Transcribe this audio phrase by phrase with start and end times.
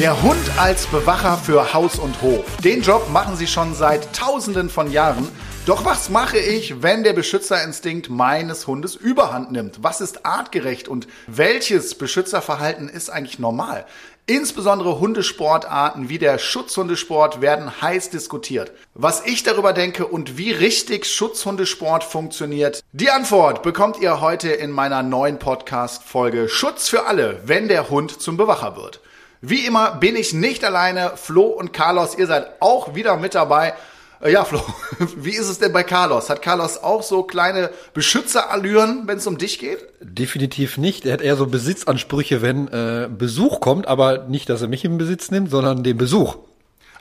[0.00, 2.56] Der Hund als Bewacher für Haus und Hof.
[2.64, 5.28] Den Job machen sie schon seit tausenden von Jahren.
[5.66, 9.82] Doch was mache ich, wenn der Beschützerinstinkt meines Hundes überhand nimmt?
[9.82, 13.84] Was ist artgerecht und welches Beschützerverhalten ist eigentlich normal?
[14.24, 18.72] Insbesondere Hundesportarten wie der Schutzhundesport werden heiß diskutiert.
[18.94, 24.70] Was ich darüber denke und wie richtig Schutzhundesport funktioniert, die Antwort bekommt ihr heute in
[24.70, 28.99] meiner neuen Podcast-Folge Schutz für alle, wenn der Hund zum Bewacher wird.
[29.42, 31.12] Wie immer bin ich nicht alleine.
[31.16, 33.72] Flo und Carlos, ihr seid auch wieder mit dabei.
[34.20, 34.60] Äh, ja, Flo,
[35.16, 36.28] wie ist es denn bei Carlos?
[36.28, 39.78] Hat Carlos auch so kleine Beschützerallüren, wenn es um dich geht?
[40.00, 41.06] Definitiv nicht.
[41.06, 44.98] Er hat eher so Besitzansprüche, wenn äh, Besuch kommt, aber nicht, dass er mich in
[44.98, 46.36] Besitz nimmt, sondern den Besuch.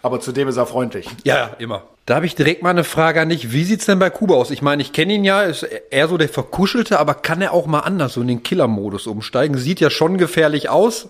[0.01, 1.09] Aber zudem ist er freundlich.
[1.25, 1.83] Ja, immer.
[2.05, 3.51] Da habe ich direkt mal eine Frage an dich.
[3.51, 4.49] Wie sieht's denn bei Kuba aus?
[4.49, 7.67] Ich meine, ich kenne ihn ja, ist eher so der Verkuschelte, aber kann er auch
[7.67, 9.57] mal anders so in den Killer-Modus umsteigen?
[9.57, 11.09] Sieht ja schon gefährlich aus,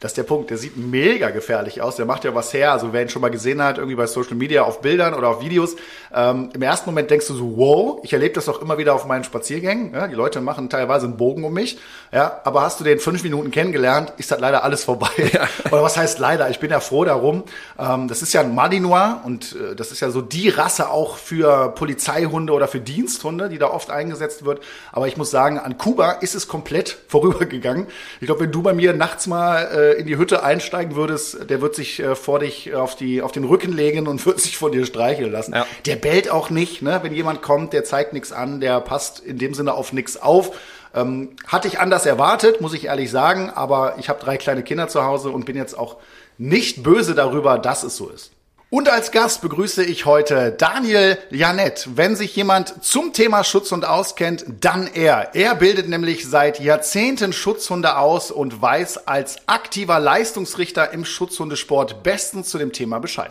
[0.00, 0.48] das ist der Punkt.
[0.48, 1.96] Der sieht mega gefährlich aus.
[1.96, 2.72] Der macht ja was her.
[2.72, 5.42] Also wer ihn schon mal gesehen hat, irgendwie bei Social Media auf Bildern oder auf
[5.42, 5.76] Videos,
[6.14, 9.04] ähm, im ersten Moment denkst du so, wow, ich erlebe das auch immer wieder auf
[9.04, 9.92] meinen Spaziergängen.
[9.92, 11.78] Ja, die Leute machen teilweise einen Bogen um mich.
[12.12, 15.08] Ja, aber hast du den fünf Minuten kennengelernt, ist das leider alles vorbei.
[15.32, 15.46] Ja.
[15.70, 16.50] Oder was heißt leider?
[16.50, 17.44] Ich bin ja froh darum.
[17.78, 21.18] Ähm, das ist ja ein Malinois und äh, das ist ja so die Rasse auch
[21.18, 24.60] für Polizeihunde oder für Diensthunde, die da oft eingesetzt wird.
[24.92, 27.86] Aber ich muss sagen, an Kuba ist es komplett vorübergegangen.
[28.20, 31.60] Ich glaube, wenn du bei mir nachts mal äh, in die Hütte einsteigen würdest, der
[31.60, 34.72] wird sich äh, vor dich auf, die, auf den Rücken legen und wird sich von
[34.72, 35.54] dir streicheln lassen.
[35.54, 35.66] Ja.
[35.86, 37.00] Der bellt auch nicht, ne?
[37.02, 40.56] wenn jemand kommt, der zeigt nichts an, der passt in dem Sinne auf nichts auf.
[40.94, 44.88] Ähm, hatte ich anders erwartet, muss ich ehrlich sagen, aber ich habe drei kleine Kinder
[44.88, 45.96] zu Hause und bin jetzt auch
[46.36, 48.32] nicht böse darüber, dass es so ist.
[48.72, 51.88] Und als Gast begrüße ich heute Daniel Janett.
[51.96, 55.34] Wenn sich jemand zum Thema Schutzhund auskennt, dann er.
[55.34, 62.48] Er bildet nämlich seit Jahrzehnten Schutzhunde aus und weiß als aktiver Leistungsrichter im Schutzhundesport bestens
[62.48, 63.30] zu dem Thema Bescheid.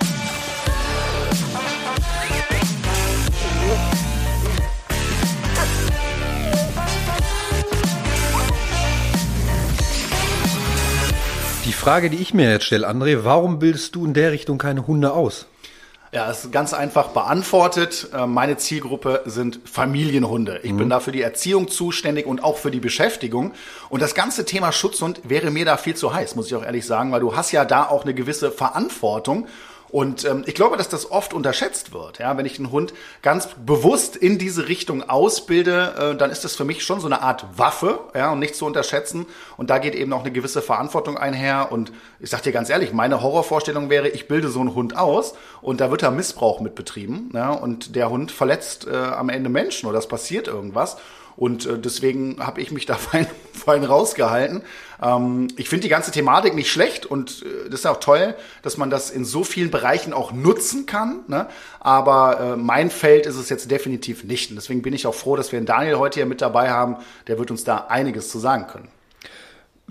[11.79, 15.13] Frage, die ich mir jetzt stelle, André, warum bildest du in der Richtung keine Hunde
[15.13, 15.45] aus?
[16.11, 18.09] Ja, das ist ganz einfach beantwortet.
[18.13, 20.59] Äh, meine Zielgruppe sind Familienhunde.
[20.63, 20.77] Ich mhm.
[20.77, 23.53] bin da für die Erziehung zuständig und auch für die Beschäftigung.
[23.87, 26.85] Und das ganze Thema Schutzhund wäre mir da viel zu heiß, muss ich auch ehrlich
[26.85, 29.47] sagen, weil du hast ja da auch eine gewisse Verantwortung.
[29.91, 32.19] Und ähm, ich glaube, dass das oft unterschätzt wird.
[32.19, 36.55] Ja, wenn ich einen Hund ganz bewusst in diese Richtung ausbilde, äh, dann ist das
[36.55, 39.25] für mich schon so eine Art Waffe, ja, und nicht zu unterschätzen.
[39.57, 41.71] Und da geht eben auch eine gewisse Verantwortung einher.
[41.71, 45.33] Und ich sag dir ganz ehrlich, meine Horrorvorstellung wäre, ich bilde so einen Hund aus
[45.61, 49.49] und da wird da Missbrauch mit betrieben, ja, und der Hund verletzt äh, am Ende
[49.49, 50.97] Menschen oder es passiert irgendwas.
[51.39, 54.61] Und äh, deswegen habe ich mich da fein, fein rausgehalten.
[55.01, 58.75] Ähm, ich finde die ganze Thematik nicht schlecht und äh, das ist auch toll, dass
[58.75, 61.21] man das in so vielen Bereichen auch nutzen kann.
[61.27, 61.47] Ne?
[61.79, 64.49] Aber äh, mein Feld ist es jetzt definitiv nicht.
[64.49, 66.97] Und deswegen bin ich auch froh, dass wir einen Daniel heute hier mit dabei haben.
[67.27, 68.89] Der wird uns da einiges zu sagen können.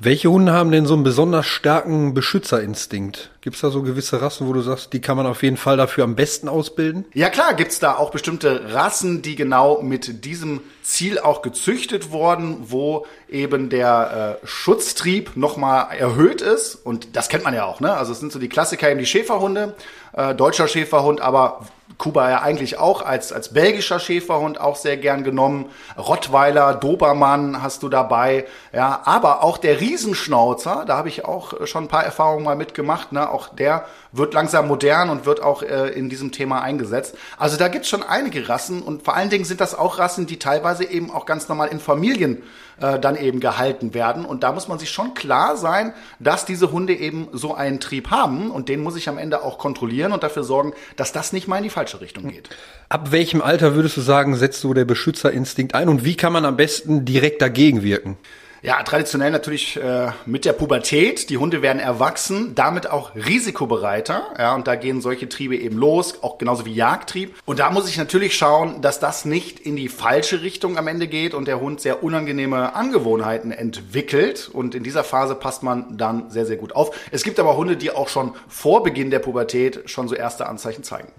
[0.01, 3.33] Welche Hunde haben denn so einen besonders starken Beschützerinstinkt?
[3.41, 5.77] Gibt es da so gewisse Rassen, wo du sagst, die kann man auf jeden Fall
[5.77, 7.05] dafür am besten ausbilden?
[7.15, 12.59] Ja klar, gibt's da auch bestimmte Rassen, die genau mit diesem Ziel auch gezüchtet wurden,
[12.71, 16.77] wo eben der äh, Schutztrieb nochmal erhöht ist.
[16.77, 17.93] Und das kennt man ja auch, ne?
[17.93, 19.75] Also es sind so die Klassiker eben die Schäferhunde,
[20.13, 21.67] äh, deutscher Schäferhund, aber
[21.99, 25.67] Kuba ja eigentlich auch als, als belgischer Schäferhund auch sehr gern genommen.
[25.99, 28.47] Rottweiler, Dobermann hast du dabei.
[28.73, 33.11] Ja, aber auch der Riesenschnauzer, da habe ich auch schon ein paar Erfahrungen mal mitgemacht.
[33.11, 33.29] Ne?
[33.29, 37.17] Auch der wird langsam modern und wird auch äh, in diesem Thema eingesetzt.
[37.37, 40.39] Also da gibt's schon einige Rassen und vor allen Dingen sind das auch Rassen, die
[40.39, 42.43] teilweise eben auch ganz normal in Familien
[42.81, 44.25] äh, dann eben gehalten werden.
[44.25, 48.11] Und da muss man sich schon klar sein, dass diese Hunde eben so einen Trieb
[48.11, 51.49] haben und den muss ich am Ende auch kontrollieren und dafür sorgen, dass das nicht
[51.49, 52.51] mal in die falsche Richtung geht.
[52.89, 56.45] Ab welchem Alter würdest du sagen, setzt so der Beschützerinstinkt ein und wie kann man
[56.45, 58.17] am besten direkt dagegen wirken?
[58.63, 61.31] Ja, traditionell natürlich äh, mit der Pubertät.
[61.31, 64.35] Die Hunde werden erwachsen, damit auch risikobereiter.
[64.37, 67.35] Ja, und da gehen solche Triebe eben los, auch genauso wie Jagdtrieb.
[67.45, 71.07] Und da muss ich natürlich schauen, dass das nicht in die falsche Richtung am Ende
[71.07, 74.51] geht und der Hund sehr unangenehme Angewohnheiten entwickelt.
[74.53, 76.97] Und in dieser Phase passt man dann sehr, sehr gut auf.
[77.13, 80.83] Es gibt aber Hunde, die auch schon vor Beginn der Pubertät schon so erste Anzeichen
[80.83, 81.13] zeigen.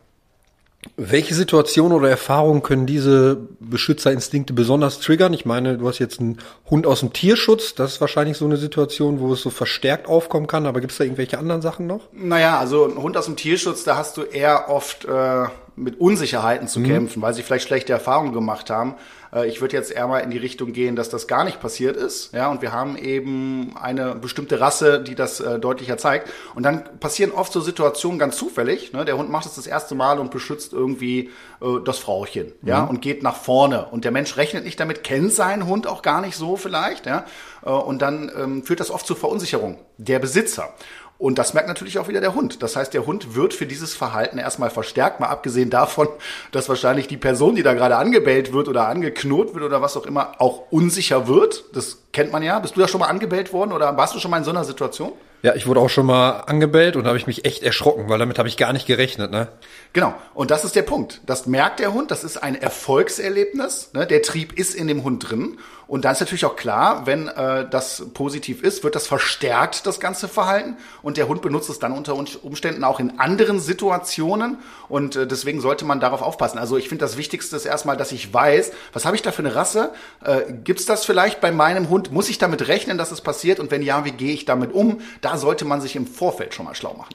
[0.95, 5.33] Welche Situationen oder Erfahrungen können diese Beschützerinstinkte besonders triggern?
[5.33, 6.37] Ich meine, du hast jetzt einen
[6.69, 7.75] Hund aus dem Tierschutz.
[7.75, 10.65] Das ist wahrscheinlich so eine Situation, wo es so verstärkt aufkommen kann.
[10.65, 12.07] Aber gibt es da irgendwelche anderen Sachen noch?
[12.13, 15.45] Naja, also ein Hund aus dem Tierschutz, da hast du eher oft äh,
[15.79, 16.85] mit Unsicherheiten zu mhm.
[16.85, 18.95] kämpfen, weil sie vielleicht schlechte Erfahrungen gemacht haben.
[19.33, 21.95] Äh, ich würde jetzt eher mal in die Richtung gehen, dass das gar nicht passiert
[21.95, 22.33] ist.
[22.33, 26.29] Ja, und wir haben eben eine bestimmte Rasse, die das äh, deutlicher zeigt.
[26.55, 28.93] Und dann passieren oft so Situationen ganz zufällig.
[28.93, 29.05] Ne?
[29.05, 31.29] Der Hund macht es das erste Mal und beschützt irgendwie
[31.61, 32.67] äh, das Frauchen, mhm.
[32.67, 33.85] ja, und geht nach vorne.
[33.85, 37.25] Und der Mensch rechnet nicht damit, kennt seinen Hund auch gar nicht so vielleicht, ja.
[37.65, 40.73] Äh, und dann ähm, führt das oft zur Verunsicherung der Besitzer.
[41.19, 42.63] Und das merkt natürlich auch wieder der Hund.
[42.63, 46.07] Das heißt, der Hund wird für dieses Verhalten erstmal verstärkt, mal abgesehen davon,
[46.53, 50.05] dass wahrscheinlich die Person, die da gerade angebellt wird oder angeknurrt wird oder was auch
[50.05, 51.65] immer, auch unsicher wird.
[51.73, 52.59] Das kennt man ja.
[52.59, 54.63] Bist du da schon mal angebellt worden oder warst du schon mal in so einer
[54.63, 55.13] Situation?
[55.41, 58.19] Ja, ich wurde auch schon mal angebellt und da habe ich mich echt erschrocken, weil
[58.19, 59.31] damit habe ich gar nicht gerechnet.
[59.31, 59.47] Ne?
[59.93, 61.21] Genau, und das ist der Punkt.
[61.25, 63.91] Das merkt der Hund, das ist ein Erfolgserlebnis.
[63.93, 64.05] Ne?
[64.05, 65.57] Der Trieb ist in dem Hund drin.
[65.87, 69.99] Und dann ist natürlich auch klar, wenn äh, das positiv ist, wird das verstärkt, das
[69.99, 70.77] ganze Verhalten.
[71.01, 74.59] Und der Hund benutzt es dann unter Umständen auch in anderen Situationen.
[74.87, 76.59] Und äh, deswegen sollte man darauf aufpassen.
[76.59, 79.39] Also ich finde, das Wichtigste ist erstmal, dass ich weiß, was habe ich da für
[79.39, 79.91] eine Rasse?
[80.23, 81.98] Äh, Gibt es das vielleicht bei meinem Hund?
[82.11, 83.59] Muss ich damit rechnen, dass es passiert?
[83.59, 85.01] Und wenn ja, wie gehe ich damit um?
[85.21, 87.13] Da sollte man sich im Vorfeld schon mal schlau machen.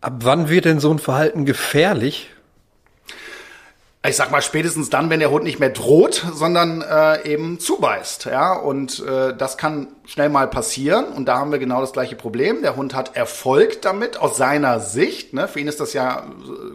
[0.00, 2.30] Ab wann wird denn so ein Verhalten gefährlich?
[4.04, 8.24] ich sag mal spätestens dann, wenn der Hund nicht mehr droht, sondern äh, eben zubeißt,
[8.24, 8.52] ja.
[8.52, 11.06] Und äh, das kann schnell mal passieren.
[11.06, 12.62] Und da haben wir genau das gleiche Problem.
[12.62, 15.34] Der Hund hat Erfolg damit aus seiner Sicht.
[15.34, 15.46] Ne?
[15.46, 16.24] Für ihn ist das ja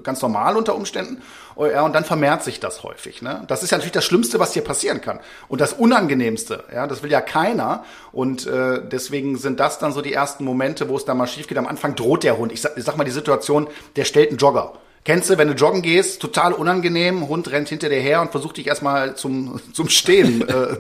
[0.03, 1.21] ganz normal unter Umständen.
[1.57, 3.23] Oh, ja, und dann vermehrt sich das häufig.
[3.23, 3.43] Ne?
[3.47, 5.19] Das ist ja natürlich das Schlimmste, was hier passieren kann.
[5.47, 6.65] Und das Unangenehmste.
[6.71, 7.83] Ja, das will ja keiner.
[8.11, 11.47] Und äh, deswegen sind das dann so die ersten Momente, wo es da mal schief
[11.47, 11.57] geht.
[11.57, 12.51] Am Anfang droht der Hund.
[12.51, 14.73] Ich sag, ich sag mal die Situation, der stellt einen Jogger.
[15.03, 18.57] Kennst du, wenn du joggen gehst, total unangenehm, Hund rennt hinter dir her und versucht
[18.57, 20.77] dich erstmal zum, zum Stehen äh,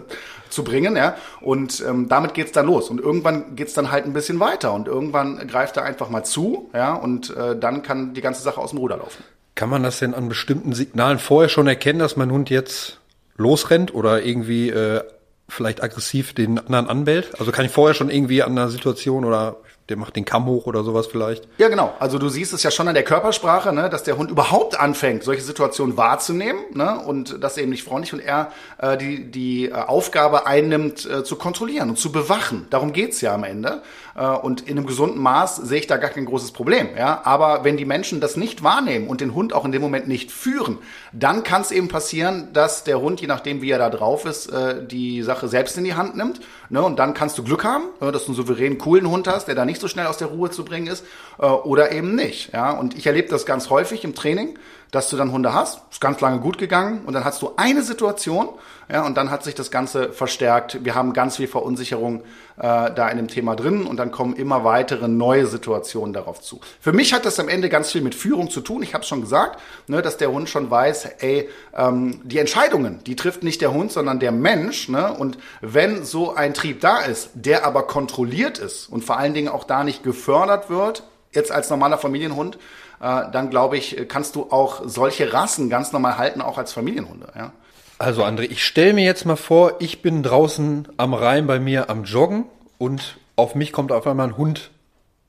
[0.49, 1.15] zu bringen, ja.
[1.41, 2.91] Und ähm, damit geht's dann los.
[2.91, 6.69] Und irgendwann geht's dann halt ein bisschen weiter und irgendwann greift er einfach mal zu,
[6.75, 9.23] ja, und äh, dann kann die ganze Sache aus dem Ruder laufen.
[9.57, 12.99] Kann man das denn an bestimmten Signalen vorher schon erkennen, dass mein Hund jetzt
[13.37, 15.01] losrennt oder irgendwie äh,
[15.49, 17.31] vielleicht aggressiv den anderen anbellt?
[17.39, 19.57] Also kann ich vorher schon irgendwie an einer Situation oder
[19.89, 21.47] der macht den Kamm hoch oder sowas vielleicht.
[21.57, 21.93] Ja, genau.
[21.99, 25.23] Also du siehst es ja schon an der Körpersprache, ne, dass der Hund überhaupt anfängt,
[25.23, 29.73] solche Situationen wahrzunehmen ne, und das eben nicht freundlich und er äh, die, die äh,
[29.73, 32.67] Aufgabe einnimmt, äh, zu kontrollieren und zu bewachen.
[32.69, 33.81] Darum geht's ja am Ende.
[34.17, 36.89] Äh, und in einem gesunden Maß sehe ich da gar kein großes Problem.
[36.97, 37.21] Ja?
[37.23, 40.31] Aber wenn die Menschen das nicht wahrnehmen und den Hund auch in dem Moment nicht
[40.31, 40.79] führen,
[41.13, 44.47] dann kann es eben passieren, dass der Hund, je nachdem wie er da drauf ist,
[44.47, 46.41] äh, die Sache selbst in die Hand nimmt.
[46.69, 46.81] Ne?
[46.81, 49.55] Und dann kannst du Glück haben, ne, dass du einen souveränen, coolen Hund hast, der
[49.55, 51.05] da nicht so schnell aus der Ruhe zu bringen ist,
[51.39, 52.53] äh, oder eben nicht.
[52.53, 52.71] Ja?
[52.71, 54.57] Und ich erlebe das ganz häufig im Training,
[54.91, 57.81] dass du dann Hunde hast, ist ganz lange gut gegangen und dann hast du eine
[57.83, 58.49] Situation,
[58.89, 60.85] ja, und dann hat sich das Ganze verstärkt.
[60.85, 62.21] Wir haben ganz viel Verunsicherung
[62.57, 66.61] äh, da in dem Thema drin und dann kommen immer weitere neue Situationen darauf zu.
[66.79, 68.81] Für mich hat das am Ende ganz viel mit Führung zu tun.
[68.83, 73.17] Ich habe schon gesagt, ne, dass der Hund schon weiß, ey, ähm, die Entscheidungen, die
[73.17, 74.87] trifft nicht der Hund, sondern der Mensch.
[74.87, 75.11] Ne?
[75.11, 79.49] Und wenn so ein Trieb da ist, der aber kontrolliert ist und vor allen Dingen
[79.49, 81.03] auch da nicht gefördert wird,
[81.33, 82.57] jetzt als normaler Familienhund,
[83.01, 87.27] äh, dann glaube ich, kannst du auch solche Rassen ganz normal halten, auch als Familienhunde.
[87.35, 87.51] Ja?
[87.99, 91.89] Also André, ich stelle mir jetzt mal vor, ich bin draußen am Rhein bei mir
[91.89, 92.45] am Joggen
[92.77, 94.69] und auf mich kommt auf einmal ein Hund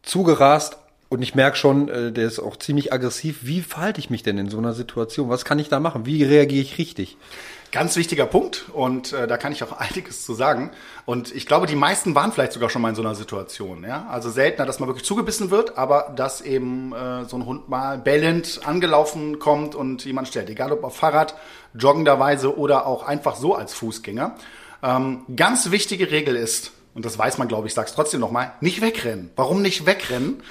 [0.02, 0.76] zugerast
[1.08, 3.38] und ich merke schon, äh, der ist auch ziemlich aggressiv.
[3.42, 5.30] Wie verhalte ich mich denn in so einer Situation?
[5.30, 6.04] Was kann ich da machen?
[6.04, 7.16] Wie reagiere ich richtig?
[7.70, 10.70] Ganz wichtiger Punkt und äh, da kann ich auch einiges zu sagen.
[11.04, 13.84] Und ich glaube, die meisten waren vielleicht sogar schon mal in so einer Situation.
[13.84, 14.06] Ja?
[14.10, 17.98] Also seltener, dass man wirklich zugebissen wird, aber dass eben äh, so ein Hund mal
[17.98, 21.34] bellend angelaufen kommt und jemand stellt, egal ob auf Fahrrad,
[21.74, 24.36] joggenderweise oder auch einfach so als Fußgänger.
[24.82, 28.80] Ähm, ganz wichtige Regel ist, und das weiß man, glaube ich, sag's trotzdem nochmal, nicht
[28.80, 29.30] wegrennen.
[29.36, 30.42] Warum nicht wegrennen?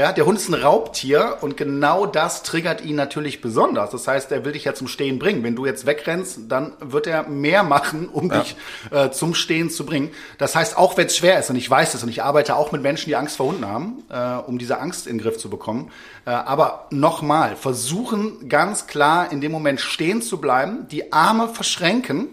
[0.00, 3.90] Ja, der Hund ist ein Raubtier und genau das triggert ihn natürlich besonders.
[3.90, 5.42] Das heißt, er will dich ja zum Stehen bringen.
[5.42, 8.40] Wenn du jetzt wegrennst, dann wird er mehr machen, um ja.
[8.40, 8.56] dich
[8.92, 10.10] äh, zum Stehen zu bringen.
[10.38, 12.72] Das heißt, auch wenn es schwer ist, und ich weiß es, und ich arbeite auch
[12.72, 15.50] mit Menschen, die Angst vor Hunden haben, äh, um diese Angst in den Griff zu
[15.50, 15.92] bekommen.
[16.24, 22.30] Äh, aber nochmal, versuchen ganz klar in dem Moment stehen zu bleiben, die Arme verschränken,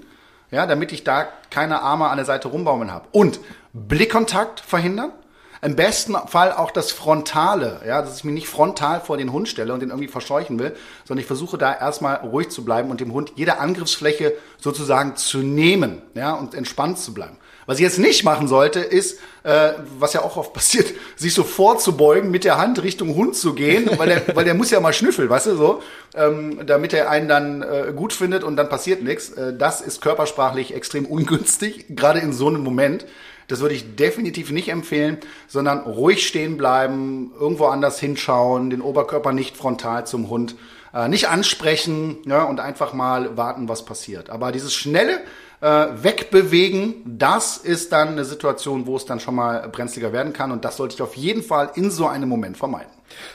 [0.51, 3.09] ja, damit ich da keine Arme an der Seite rumbaumeln habe.
[3.12, 3.41] Und
[3.74, 5.12] Blickkontakt verhindern.
[5.61, 9.49] Im besten Fall auch das Frontale, ja, dass ich mich nicht frontal vor den Hund
[9.49, 12.99] stelle und den irgendwie verscheuchen will, sondern ich versuche da erstmal ruhig zu bleiben und
[12.99, 17.37] dem Hund jede Angriffsfläche sozusagen zu nehmen, ja, und entspannt zu bleiben.
[17.67, 21.43] Was ich jetzt nicht machen sollte, ist, äh, was ja auch oft passiert, sich so
[21.43, 24.93] vorzubeugen, mit der Hand Richtung Hund zu gehen, weil der, weil der muss ja mal
[24.93, 25.81] schnüffeln, weißt du, so,
[26.15, 29.31] ähm, damit er einen dann äh, gut findet und dann passiert nichts.
[29.31, 33.05] Äh, das ist körpersprachlich extrem ungünstig, gerade in so einem Moment.
[33.47, 39.31] Das würde ich definitiv nicht empfehlen, sondern ruhig stehen bleiben, irgendwo anders hinschauen, den Oberkörper
[39.31, 40.55] nicht frontal zum Hund.
[40.93, 44.29] Äh, nicht ansprechen ja, und einfach mal warten, was passiert.
[44.29, 45.21] Aber dieses schnelle
[45.61, 50.51] äh, Wegbewegen, das ist dann eine Situation, wo es dann schon mal brenzliger werden kann.
[50.51, 52.91] Und das sollte ich auf jeden Fall in so einem Moment vermeiden.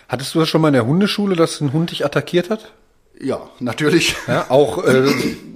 [0.09, 2.73] Hattest du das schon mal in der Hundeschule, dass ein Hund dich attackiert hat?
[3.19, 4.17] Ja, natürlich.
[4.27, 5.11] Ja, auch äh,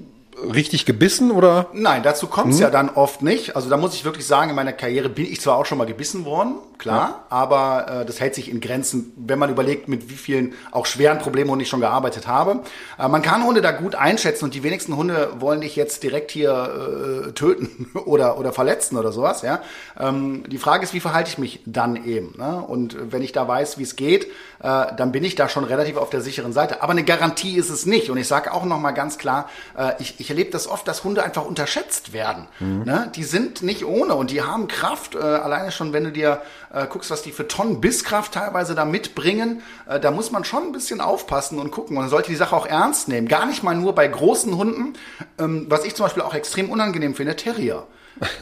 [0.57, 1.69] richtig gebissen oder?
[1.73, 2.65] Nein, dazu kommt es hm.
[2.65, 3.55] ja dann oft nicht.
[3.55, 5.85] Also da muss ich wirklich sagen, in meiner Karriere bin ich zwar auch schon mal
[5.85, 7.25] gebissen worden, klar, ja.
[7.29, 11.19] aber äh, das hält sich in Grenzen, wenn man überlegt, mit wie vielen auch schweren
[11.19, 12.61] Problemen ich schon gearbeitet habe.
[12.99, 16.31] Äh, man kann Hunde da gut einschätzen und die wenigsten Hunde wollen dich jetzt direkt
[16.31, 19.43] hier äh, töten oder, oder verletzen oder sowas.
[19.43, 19.61] Ja?
[19.99, 22.35] Ähm, die Frage ist, wie verhalte ich mich dann eben?
[22.39, 22.57] Ne?
[22.67, 24.27] Und wenn ich da weiß, wie es geht,
[24.61, 26.83] äh, dann bin ich da schon relativ auf der sicheren Seite.
[26.83, 28.11] Aber eine Garantie ist es nicht.
[28.11, 31.05] Und ich sage auch noch mal ganz klar, äh, ich, ich erlebe das oft, dass
[31.05, 32.47] Hunde einfach unterschätzt werden.
[32.61, 32.85] Mhm.
[32.85, 33.13] Ne?
[33.15, 35.15] Die sind nicht ohne und die haben Kraft.
[35.15, 38.85] Äh, alleine schon, wenn du dir äh, guckst, was die für Tonnen Bisskraft teilweise da
[38.85, 41.97] mitbringen, äh, da muss man schon ein bisschen aufpassen und gucken.
[41.97, 43.29] Und man sollte die Sache auch ernst nehmen.
[43.29, 44.95] Gar nicht mal nur bei großen Hunden,
[45.39, 47.87] ähm, was ich zum Beispiel auch extrem unangenehm finde, Terrier.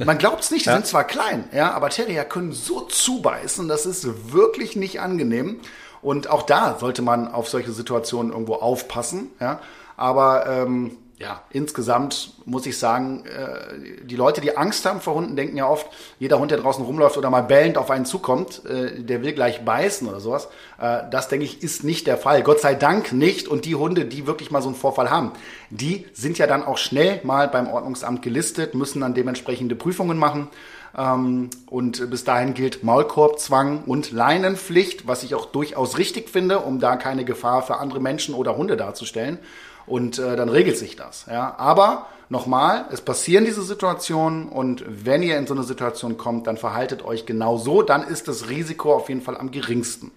[0.05, 0.77] Man glaubt es nicht, die ja.
[0.77, 5.61] sind zwar klein, ja, aber Terrier können so zubeißen, das ist wirklich nicht angenehm.
[6.05, 9.31] Und auch da sollte man auf solche Situationen irgendwo aufpassen.
[9.41, 9.61] Ja.
[9.97, 15.37] Aber ähm, ja, insgesamt muss ich sagen, äh, die Leute, die Angst haben vor Hunden,
[15.37, 15.87] denken ja oft,
[16.19, 19.65] jeder Hund, der draußen rumläuft oder mal bellend auf einen zukommt, äh, der will gleich
[19.65, 20.49] beißen oder sowas.
[20.79, 22.43] Äh, das, denke ich, ist nicht der Fall.
[22.43, 23.49] Gott sei Dank nicht.
[23.49, 25.33] Und die Hunde, die wirklich mal so einen Vorfall haben,
[25.71, 30.49] die sind ja dann auch schnell mal beim Ordnungsamt gelistet, müssen dann dementsprechende Prüfungen machen.
[30.97, 36.81] Ähm, und bis dahin gilt Maulkorbzwang und Leinenpflicht, was ich auch durchaus richtig finde, um
[36.81, 39.39] da keine Gefahr für andere Menschen oder Hunde darzustellen.
[39.87, 41.27] Und äh, dann regelt sich das.
[41.31, 41.57] Ja.
[41.59, 46.57] Aber nochmal, es passieren diese Situationen und wenn ihr in so eine Situation kommt, dann
[46.57, 50.11] verhaltet euch genau so, dann ist das Risiko auf jeden Fall am geringsten.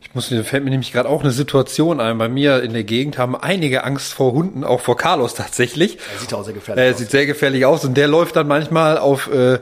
[0.00, 2.16] Ich muss, fällt mir nämlich gerade auch eine Situation ein.
[2.16, 5.98] Bei mir in der Gegend haben einige Angst vor Hunden, auch vor Carlos tatsächlich.
[6.14, 6.94] Er sieht auch sehr gefährlich er aus.
[6.94, 9.58] Er sieht sehr gefährlich aus und der läuft dann manchmal auf äh,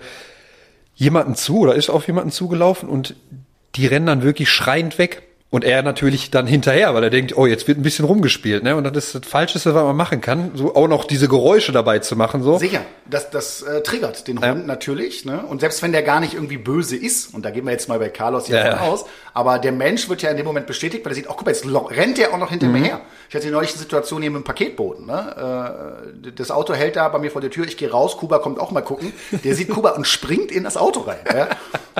[0.99, 3.15] jemanden zu oder ist auf jemanden zugelaufen und
[3.77, 5.23] die rennen dann wirklich schreiend weg.
[5.51, 8.77] Und er natürlich dann hinterher, weil er denkt, oh, jetzt wird ein bisschen rumgespielt, ne?
[8.77, 12.01] Und das ist das Falscheste, was man machen kann, so auch noch diese Geräusche dabei
[12.01, 12.59] zu machen, so.
[12.59, 15.43] Sicher, das, das äh, triggert den Hund natürlich, ne?
[15.47, 17.99] Und selbst wenn der gar nicht irgendwie böse ist, und da gehen wir jetzt mal
[17.99, 21.13] bei Carlos hier ja, aus, aber der Mensch wird ja in dem Moment bestätigt, weil
[21.13, 22.73] er sieht, oh, guck mal, jetzt rennt der auch noch hinter mhm.
[22.73, 23.01] mir her.
[23.31, 26.03] Ich hatte neulich eine Situation hier mit dem Paketboten, ne?
[26.27, 28.61] Äh, das Auto hält da bei mir vor der Tür, ich gehe raus, Kuba kommt
[28.61, 29.15] auch mal gucken,
[29.45, 31.49] der sieht Kuba und springt in das Auto rein, ja?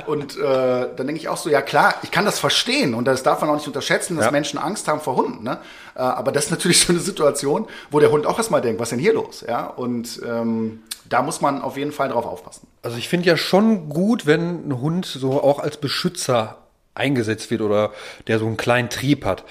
[0.07, 3.23] Und äh, dann denke ich auch so, ja klar, ich kann das verstehen und das
[3.23, 4.31] darf darf man auch nicht unterschätzen, dass ja.
[4.31, 5.45] Menschen Angst haben vor Hunden.
[5.45, 5.59] Ne?
[5.95, 8.89] Äh, aber das ist natürlich so eine Situation, wo der Hund auch erstmal denkt, was
[8.89, 9.45] ist denn hier los?
[9.47, 9.67] Ja?
[9.67, 12.67] Und ähm, da muss man auf jeden Fall drauf aufpassen.
[12.83, 16.59] Also ich finde ja schon gut, wenn ein Hund so auch als Beschützer
[16.95, 17.93] eingesetzt wird oder
[18.27, 19.45] der so einen kleinen Trieb hat.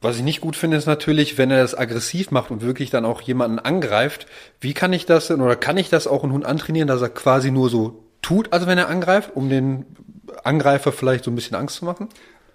[0.00, 3.04] Was ich nicht gut finde, ist natürlich, wenn er das aggressiv macht und wirklich dann
[3.04, 4.26] auch jemanden angreift.
[4.60, 7.08] Wie kann ich das denn oder kann ich das auch einen Hund antrainieren, dass er
[7.08, 9.86] quasi nur so tut, also wenn er angreift, um den
[10.42, 12.08] Angreifer vielleicht so ein bisschen Angst zu machen?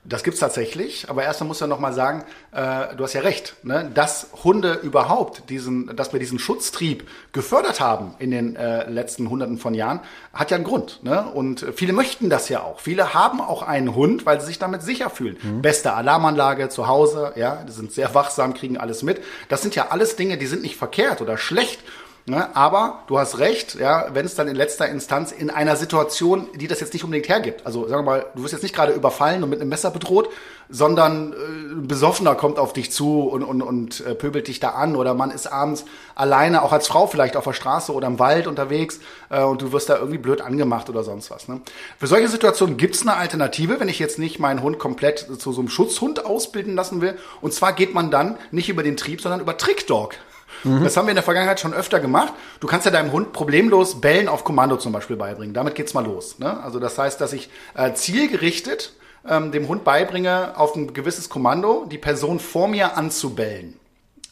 [0.10, 2.24] Das gibt's tatsächlich, aber erst muss ja noch mal sagen,
[2.54, 3.92] äh, du hast ja recht, ne?
[3.94, 9.58] dass Hunde überhaupt diesen, dass wir diesen Schutztrieb gefördert haben in den äh, letzten Hunderten
[9.58, 10.00] von Jahren,
[10.32, 11.04] hat ja einen Grund.
[11.04, 11.30] Ne?
[11.34, 12.80] Und viele möchten das ja auch.
[12.80, 15.38] Viele haben auch einen Hund, weil sie sich damit sicher fühlen.
[15.44, 15.62] Mhm.
[15.62, 19.22] Beste Alarmanlage zu Hause, ja, die sind sehr wachsam, kriegen alles mit.
[19.50, 21.82] Das sind ja alles Dinge, die sind nicht verkehrt oder schlecht.
[22.30, 22.54] Ne?
[22.58, 26.68] Aber du hast recht, ja, wenn es dann in letzter Instanz in einer Situation, die
[26.68, 29.44] das jetzt nicht unbedingt hergibt, also sagen wir mal, du wirst jetzt nicht gerade überfallen
[29.44, 30.30] und mit einem Messer bedroht,
[30.68, 34.72] sondern äh, ein Besoffener kommt auf dich zu und, und, und äh, pöbelt dich da
[34.72, 38.20] an oder man ist abends alleine, auch als Frau vielleicht auf der Straße oder im
[38.20, 41.48] Wald unterwegs äh, und du wirst da irgendwie blöd angemacht oder sonst was.
[41.48, 41.62] Ne?
[41.98, 45.62] Für solche Situationen gibt's eine Alternative, wenn ich jetzt nicht meinen Hund komplett zu so
[45.62, 47.18] einem Schutzhund ausbilden lassen will.
[47.40, 50.16] Und zwar geht man dann nicht über den Trieb, sondern über Trickdog.
[50.64, 50.84] Mhm.
[50.84, 52.34] Das haben wir in der Vergangenheit schon öfter gemacht.
[52.60, 55.54] Du kannst ja deinem Hund problemlos Bellen auf Kommando zum Beispiel beibringen.
[55.54, 56.40] Damit geht's mal los.
[56.40, 56.62] Ne?
[56.64, 58.94] Also das heißt, dass ich äh, zielgerichtet
[59.28, 63.80] ähm, dem Hund beibringe, auf ein gewisses Kommando die Person vor mir anzubellen.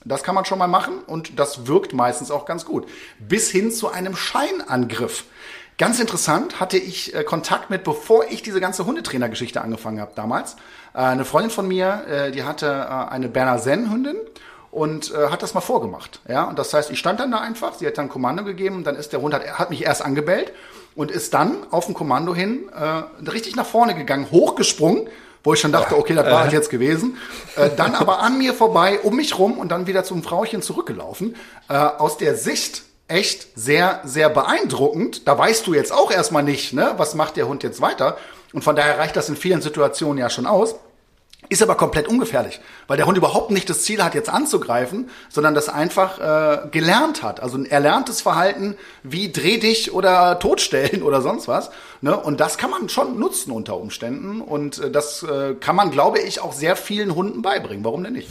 [0.05, 2.87] Das kann man schon mal machen und das wirkt meistens auch ganz gut.
[3.19, 5.25] Bis hin zu einem Scheinangriff.
[5.77, 10.55] Ganz interessant hatte ich äh, Kontakt mit, bevor ich diese ganze Hundetrainergeschichte angefangen habe damals.
[10.93, 14.15] Äh, eine Freundin von mir, äh, die hatte äh, eine Berner Senn-Hündin
[14.75, 16.19] und äh, hat das mal vorgemacht.
[16.27, 18.97] Ja, und das heißt, ich stand dann da einfach, sie hat dann Kommando gegeben, dann
[18.97, 20.51] ist der Hund hat, hat mich erst angebellt
[20.95, 25.07] und ist dann auf dem Kommando hin äh, richtig nach vorne gegangen, hochgesprungen,
[25.45, 27.17] wo ich schon dachte, okay, das war halt jetzt gewesen.
[27.55, 31.37] Äh, dann aber an mir vorbei, um mich rum und dann wieder zum Frauchen zurückgelaufen.
[31.69, 35.25] Äh, aus der Sicht echt sehr, sehr beeindruckend.
[35.25, 38.17] Da weißt du jetzt auch erstmal nicht, ne, was macht der Hund jetzt weiter.
[38.51, 40.75] Und von daher reicht das in vielen Situationen ja schon aus.
[41.47, 45.53] Ist aber komplett ungefährlich, weil der Hund überhaupt nicht das Ziel hat, jetzt anzugreifen, sondern
[45.53, 47.39] das einfach äh, gelernt hat.
[47.39, 51.69] Also ein erlerntes Verhalten wie dreh dich oder totstellen oder sonst was.
[52.01, 52.17] Ne?
[52.17, 54.41] Und das kann man schon nutzen unter Umständen.
[54.41, 57.83] Und äh, das äh, kann man, glaube ich, auch sehr vielen Hunden beibringen.
[57.85, 58.29] Warum denn nicht?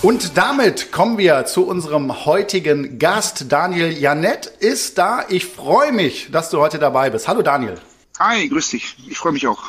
[0.00, 3.52] Und damit kommen wir zu unserem heutigen Gast.
[3.52, 5.24] Daniel Janett ist da.
[5.28, 7.28] Ich freue mich, dass du heute dabei bist.
[7.28, 7.74] Hallo Daniel.
[8.18, 8.96] Hi, grüß dich.
[9.08, 9.62] Ich freue mich auch.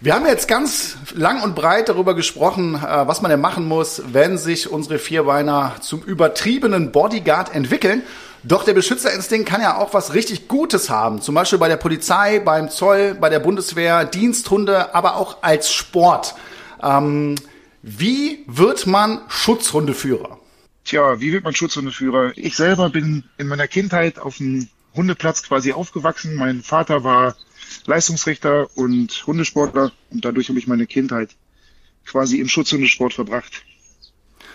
[0.00, 4.02] Wir haben jetzt ganz lang und breit darüber gesprochen, äh, was man denn machen muss,
[4.12, 8.02] wenn sich unsere Vierbeiner zum übertriebenen Bodyguard entwickeln.
[8.42, 11.22] Doch der Beschützerinstinkt kann ja auch was richtig Gutes haben.
[11.22, 16.34] Zum Beispiel bei der Polizei, beim Zoll, bei der Bundeswehr, Diensthunde, aber auch als Sport.
[16.82, 17.36] Ähm,
[17.82, 20.38] wie wird man Schutzhundeführer?
[20.84, 22.32] Tja, wie wird man Schutzhundeführer?
[22.36, 26.34] Ich selber bin in meiner Kindheit auf dem Hundeplatz quasi aufgewachsen.
[26.34, 27.34] Mein Vater war
[27.86, 31.30] Leistungsrichter und Hundesportler und dadurch habe ich meine Kindheit
[32.04, 33.62] quasi im Schutzhundesport verbracht.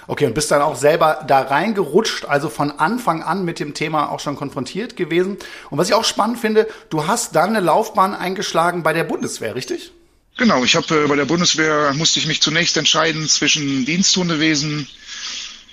[0.07, 4.09] Okay, und bist dann auch selber da reingerutscht, also von Anfang an mit dem Thema
[4.09, 5.37] auch schon konfrontiert gewesen.
[5.69, 9.55] Und was ich auch spannend finde, du hast dann eine Laufbahn eingeschlagen bei der Bundeswehr,
[9.55, 9.91] richtig?
[10.37, 14.87] Genau, ich habe äh, bei der Bundeswehr musste ich mich zunächst entscheiden zwischen Diensthundewesen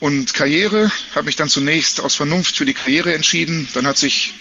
[0.01, 3.69] und Karriere, habe mich dann zunächst aus Vernunft für die Karriere entschieden.
[3.75, 4.35] Dann hat sich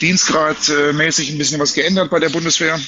[0.00, 2.78] dienstgradmäßig ein bisschen was geändert bei der Bundeswehr.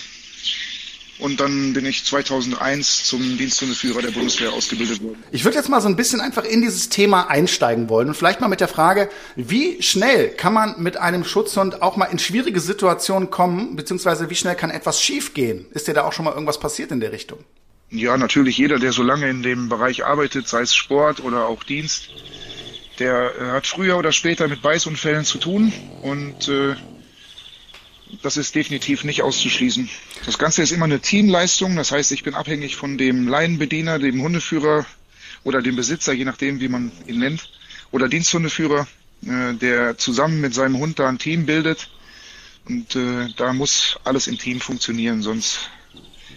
[1.20, 5.22] Und dann bin ich 2001 zum Diensthundeführer der Bundeswehr ausgebildet worden.
[5.30, 8.40] Ich würde jetzt mal so ein bisschen einfach in dieses Thema einsteigen wollen und vielleicht
[8.40, 12.58] mal mit der Frage, wie schnell kann man mit einem Schutzhund auch mal in schwierige
[12.60, 15.66] Situationen kommen, beziehungsweise wie schnell kann etwas schiefgehen?
[15.72, 17.44] Ist dir da auch schon mal irgendwas passiert in der Richtung?
[17.90, 21.64] Ja, natürlich jeder, der so lange in dem Bereich arbeitet, sei es Sport oder auch
[21.64, 22.08] Dienst,
[22.98, 26.76] der äh, hat früher oder später mit Beißunfällen zu tun und äh,
[28.22, 29.88] das ist definitiv nicht auszuschließen.
[30.26, 34.22] Das Ganze ist immer eine Teamleistung, das heißt, ich bin abhängig von dem Laienbediener, dem
[34.22, 34.86] Hundeführer
[35.44, 37.50] oder dem Besitzer, je nachdem, wie man ihn nennt,
[37.90, 38.86] oder Diensthundeführer,
[39.26, 41.90] äh, der zusammen mit seinem Hund da ein Team bildet.
[42.68, 45.70] Und äh, da muss alles im Team funktionieren, sonst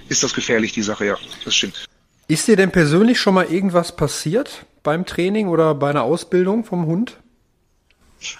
[0.09, 1.85] ist das gefährlich, die Sache, ja, das stimmt.
[2.27, 6.85] Ist dir denn persönlich schon mal irgendwas passiert beim Training oder bei einer Ausbildung vom
[6.85, 7.17] Hund?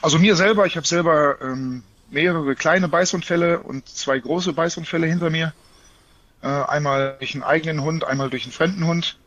[0.01, 5.29] Also mir selber, ich habe selber ähm, mehrere kleine Beißunfälle und zwei große Beißunfälle hinter
[5.29, 5.53] mir.
[6.41, 9.17] Äh, einmal durch einen eigenen Hund, einmal durch einen fremden Hund.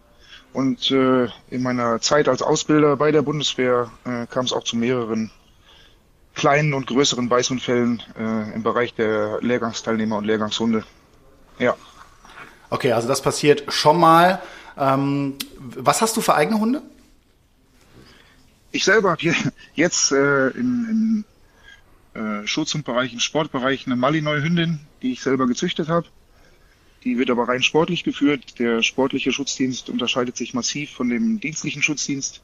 [0.53, 4.77] Und äh, in meiner Zeit als Ausbilder bei der Bundeswehr äh, kam es auch zu
[4.77, 5.31] mehreren
[6.35, 10.85] kleinen und größeren Beißunfällen äh, im Bereich der Lehrgangsteilnehmer und Lehrgangshunde.
[11.59, 11.75] Ja.
[12.71, 14.41] Okay, also das passiert schon mal.
[14.79, 16.83] Ähm, was hast du für eigene Hunde?
[18.71, 19.35] Ich selber habe
[19.75, 21.25] jetzt äh, in, im
[22.17, 26.07] äh, Schutzhundbereich, im Sportbereich eine Malinois-Hündin, die ich selber gezüchtet habe.
[27.05, 28.59] Die wird aber rein sportlich geführt.
[28.59, 32.43] Der sportliche Schutzdienst unterscheidet sich massiv von dem dienstlichen Schutzdienst.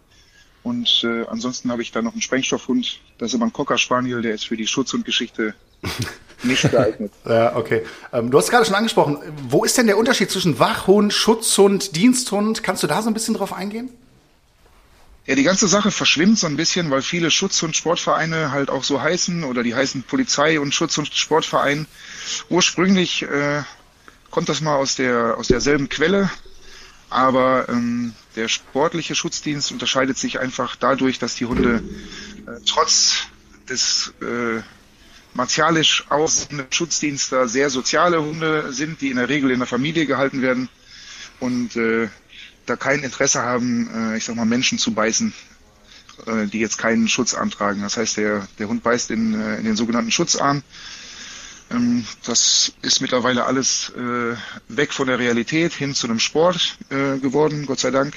[0.63, 3.01] Und äh, ansonsten habe ich da noch einen Sprengstoffhund.
[3.19, 5.55] Das ist aber ein Cocker Spaniel, der ist für die Schutzhundgeschichte
[6.45, 7.13] nicht geeignet.
[7.25, 7.83] ja, okay.
[8.13, 9.19] Ähm, du hast gerade schon angesprochen.
[9.49, 12.63] Wo ist denn der Unterschied zwischen Wachhund, Schutzhund, Diensthund?
[12.63, 13.91] Kannst du da so ein bisschen drauf eingehen?
[15.25, 18.83] Ja, die ganze Sache verschwimmt so ein bisschen, weil viele Schutz- und Sportvereine halt auch
[18.83, 21.87] so heißen oder die heißen Polizei und Schutz- und Sportverein.
[22.49, 23.63] Ursprünglich äh,
[24.31, 26.29] kommt das mal aus der aus derselben Quelle,
[27.09, 31.85] aber ähm, der sportliche Schutzdienst unterscheidet sich einfach dadurch, dass die Hunde
[32.47, 33.27] äh, trotz
[33.69, 34.61] des äh,
[35.35, 40.43] martialisch aussehenden Schutzdienster sehr soziale Hunde sind, die in der Regel in der Familie gehalten
[40.43, 40.69] werden
[41.39, 42.09] und äh,
[42.67, 45.33] da kein Interesse haben, äh, ich sag mal, Menschen zu beißen,
[46.27, 47.83] äh, die jetzt keinen Schutz antragen.
[47.83, 50.63] Das heißt, der, der Hund beißt in, äh, in den sogenannten Schutzarm.
[51.71, 53.93] Ähm, das ist mittlerweile alles
[54.69, 58.15] weg von der Realität hin zu einem Sport geworden, Gott sei Dank.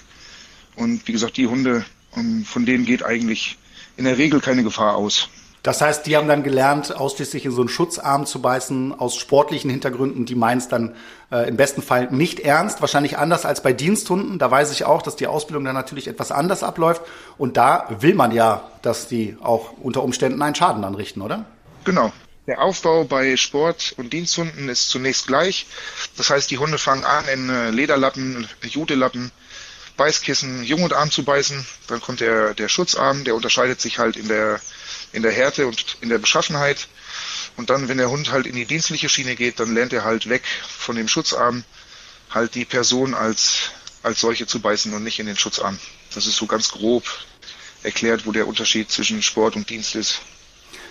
[0.75, 3.57] Und wie gesagt, die Hunde, ähm, von denen geht eigentlich
[3.97, 5.29] in der Regel keine Gefahr aus.
[5.65, 9.71] Das heißt, die haben dann gelernt, ausschließlich in so einen Schutzarm zu beißen, aus sportlichen
[9.71, 10.27] Hintergründen.
[10.27, 10.95] Die meinen es dann
[11.31, 14.37] äh, im besten Fall nicht ernst, wahrscheinlich anders als bei Diensthunden.
[14.37, 17.01] Da weiß ich auch, dass die Ausbildung dann natürlich etwas anders abläuft.
[17.39, 21.45] Und da will man ja, dass die auch unter Umständen einen Schaden anrichten, oder?
[21.83, 22.13] Genau.
[22.45, 25.65] Der Aufbau bei Sport- und Diensthunden ist zunächst gleich.
[26.15, 29.31] Das heißt, die Hunde fangen an, in äh, Lederlappen, Judelappen,
[29.97, 31.65] Beißkissen, Jung und Arm zu beißen.
[31.87, 34.59] Dann kommt der, der Schutzarm, der unterscheidet sich halt in der
[35.11, 36.87] in der Härte und in der Beschaffenheit.
[37.57, 40.29] Und dann, wenn der Hund halt in die dienstliche Schiene geht, dann lernt er halt
[40.29, 41.63] weg von dem Schutzarm
[42.29, 43.71] halt die Person als,
[44.03, 45.79] als solche zu beißen und nicht in den Schutzarm.
[46.13, 47.03] Das ist so ganz grob
[47.83, 50.21] erklärt, wo der Unterschied zwischen Sport und Dienst ist.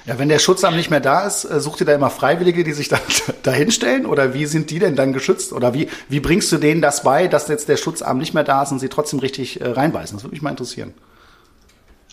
[0.06, 2.72] Ja, wenn der Schutzamt nicht mehr da ist, äh, sucht ihr da immer Freiwillige, die
[2.72, 3.00] sich dann
[3.42, 4.06] dahinstellen?
[4.06, 5.52] Oder wie sind die denn dann geschützt?
[5.52, 8.62] Oder wie, wie bringst du denen das bei, dass jetzt der Schutzamt nicht mehr da
[8.62, 10.16] ist und sie trotzdem richtig äh, reinbeißen?
[10.16, 10.94] Das würde mich mal interessieren.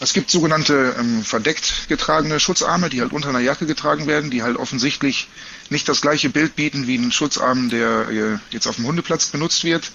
[0.02, 4.42] Es gibt sogenannte ähm, verdeckt getragene Schutzarme, die halt unter einer Jacke getragen werden, die
[4.42, 5.28] halt offensichtlich
[5.70, 9.64] nicht das gleiche Bild bieten wie ein Schutzarm, der äh, jetzt auf dem Hundeplatz benutzt
[9.64, 9.92] wird.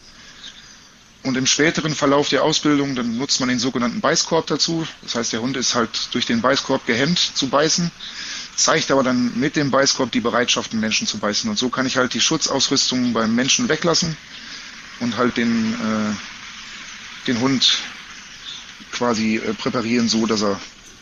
[1.24, 4.86] Und im späteren Verlauf der Ausbildung, dann nutzt man den sogenannten Beißkorb dazu.
[5.02, 7.90] Das heißt, der Hund ist halt durch den Beißkorb gehemmt zu beißen,
[8.54, 11.50] zeigt aber dann mit dem Beißkorb die Bereitschaft, den Menschen zu beißen.
[11.50, 14.16] Und so kann ich halt die Schutzausrüstung beim Menschen weglassen
[15.00, 17.80] und halt den, äh, den Hund
[18.96, 20.58] quasi äh, präparieren, so dass er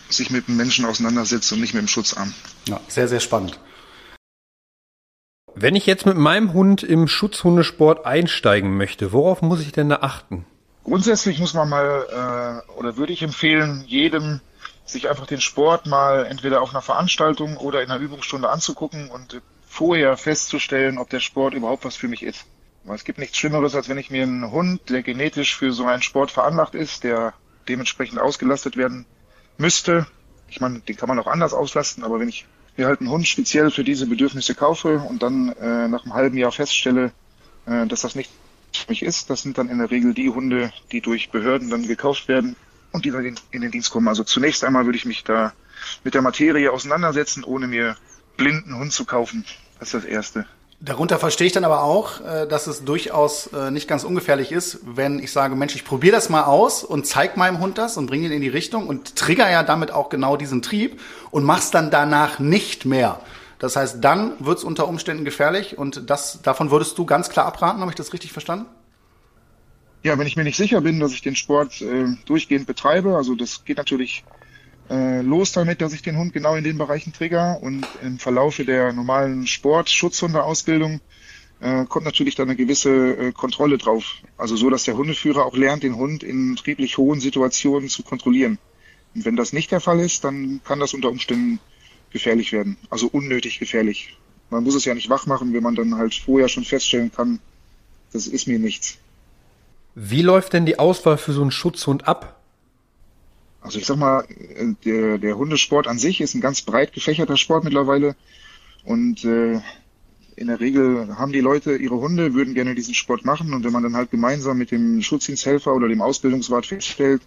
[0.09, 2.35] sich mit dem Menschen auseinandersetzt und nicht mit dem Schutzarm.
[2.69, 3.59] Ja, sehr, sehr spannend.
[5.55, 9.99] Wenn ich jetzt mit meinem Hund im Schutzhundesport einsteigen möchte, worauf muss ich denn da
[10.03, 10.45] achten?
[10.83, 14.41] Grundsätzlich muss man mal, äh, oder würde ich empfehlen, jedem
[14.85, 19.41] sich einfach den Sport mal entweder auf einer Veranstaltung oder in einer Übungsstunde anzugucken und
[19.67, 22.45] vorher festzustellen, ob der Sport überhaupt was für mich ist.
[22.85, 25.87] Weil es gibt nichts Schlimmeres, als wenn ich mir einen Hund, der genetisch für so
[25.87, 27.33] einen Sport veranlagt ist, der
[27.68, 29.07] dementsprechend ausgelastet werden
[29.59, 30.07] müsste.
[30.48, 32.46] Ich meine, den kann man auch anders auslasten, aber wenn ich
[32.77, 36.37] mir halt einen Hund speziell für diese Bedürfnisse kaufe und dann äh, nach einem halben
[36.37, 37.12] Jahr feststelle,
[37.66, 38.31] äh, dass das nicht
[38.72, 41.87] für mich ist, das sind dann in der Regel die Hunde, die durch Behörden dann
[41.87, 42.57] gekauft werden
[42.92, 44.09] und die dann in, in den Dienst kommen.
[44.09, 45.53] Also zunächst einmal würde ich mich da
[46.03, 47.96] mit der Materie auseinandersetzen, ohne mir
[48.37, 49.44] blinden Hund zu kaufen.
[49.79, 50.46] Das ist das Erste.
[50.85, 54.81] Darunter verstehe ich dann aber auch, äh, dass es durchaus äh, nicht ganz ungefährlich ist,
[54.85, 58.05] wenn ich sage, Mensch, ich probiere das mal aus und zeig meinem Hund das und
[58.05, 61.70] bringe ihn in die Richtung und trigger ja damit auch genau diesen Trieb und mach's
[61.70, 63.20] dann danach nicht mehr.
[63.59, 67.81] Das heißt, dann wird's unter Umständen gefährlich und das, davon würdest du ganz klar abraten,
[67.81, 68.66] habe ich das richtig verstanden?
[70.03, 73.35] Ja, wenn ich mir nicht sicher bin, dass ich den Sport äh, durchgehend betreibe, also
[73.35, 74.23] das geht natürlich
[74.90, 78.64] äh, los damit, dass ich den Hund genau in den Bereichen trigger und im Verlaufe
[78.64, 81.01] der normalen Sport-Schutzhundeausbildung
[81.61, 84.16] äh, kommt natürlich dann eine gewisse äh, Kontrolle drauf.
[84.37, 88.59] Also so, dass der Hundeführer auch lernt, den Hund in trieblich hohen Situationen zu kontrollieren.
[89.14, 91.61] Und wenn das nicht der Fall ist, dann kann das unter Umständen
[92.11, 92.77] gefährlich werden.
[92.90, 94.16] Also unnötig gefährlich.
[94.51, 97.40] Man muss es ja nicht wach machen, wenn man dann halt vorher schon feststellen kann,
[98.12, 98.99] das ist mir nichts.
[99.94, 102.40] Wie läuft denn die Auswahl für so einen Schutzhund ab?
[103.64, 104.27] Also ich sag mal,
[104.85, 108.14] der, der Hundesport an sich ist ein ganz breit gefächerter Sport mittlerweile.
[108.85, 109.59] Und äh,
[110.37, 113.55] in der Regel haben die Leute ihre Hunde, würden gerne diesen Sport machen.
[113.55, 117.22] Und wenn man dann halt gemeinsam mit dem Schutzdiensthelfer oder dem Ausbildungswart feststellt,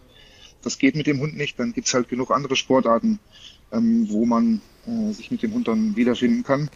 [0.62, 3.18] das geht mit dem Hund nicht, dann gibt's halt genug andere Sportarten,
[3.72, 6.70] ähm, wo man äh, sich mit dem Hund dann wiederfinden kann.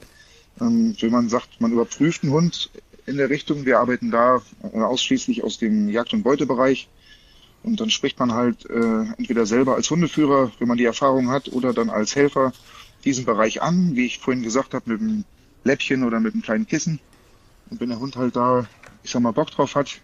[0.59, 2.71] Ähm, wenn man sagt, man überprüft einen Hund
[3.05, 4.41] in der Richtung, wir arbeiten da
[4.73, 6.89] äh, ausschließlich aus dem Jagd- und Beutebereich,
[7.63, 11.49] und dann spricht man halt äh, entweder selber als Hundeführer, wenn man die Erfahrung hat,
[11.49, 12.53] oder dann als Helfer
[13.03, 15.25] diesen Bereich an, wie ich vorhin gesagt habe, mit einem
[15.63, 16.99] Läppchen oder mit einem kleinen Kissen.
[17.69, 18.67] Und wenn der Hund halt da,
[19.03, 19.99] ich sag mal, Bock drauf hat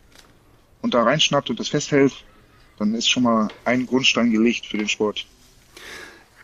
[0.82, 2.14] und da reinschnappt und das festhält,
[2.78, 5.26] dann ist schon mal ein Grundstein gelegt für den Sport.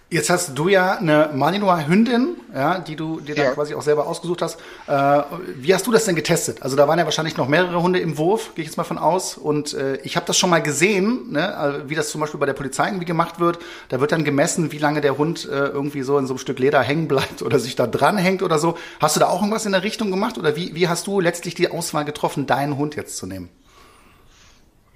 [0.10, 3.52] Jetzt hast du ja eine Malinois-Hündin, ja, die du dir dann ja.
[3.52, 4.60] quasi auch selber ausgesucht hast.
[4.86, 5.24] Äh,
[5.56, 6.62] wie hast du das denn getestet?
[6.62, 9.00] Also da waren ja wahrscheinlich noch mehrere Hunde im Wurf, gehe ich jetzt mal von
[9.00, 9.38] aus.
[9.38, 12.46] Und äh, ich habe das schon mal gesehen, ne, also wie das zum Beispiel bei
[12.46, 13.58] der Polizei irgendwie gemacht wird.
[13.90, 16.60] Da wird dann gemessen, wie lange der Hund äh, irgendwie so in so einem Stück
[16.60, 18.78] Leder hängen bleibt oder sich da dran hängt oder so.
[19.00, 20.38] Hast du da auch irgendwas in der Richtung gemacht?
[20.38, 23.50] Oder wie, wie hast du letztlich die Auswahl getroffen, deinen Hund jetzt zu nehmen?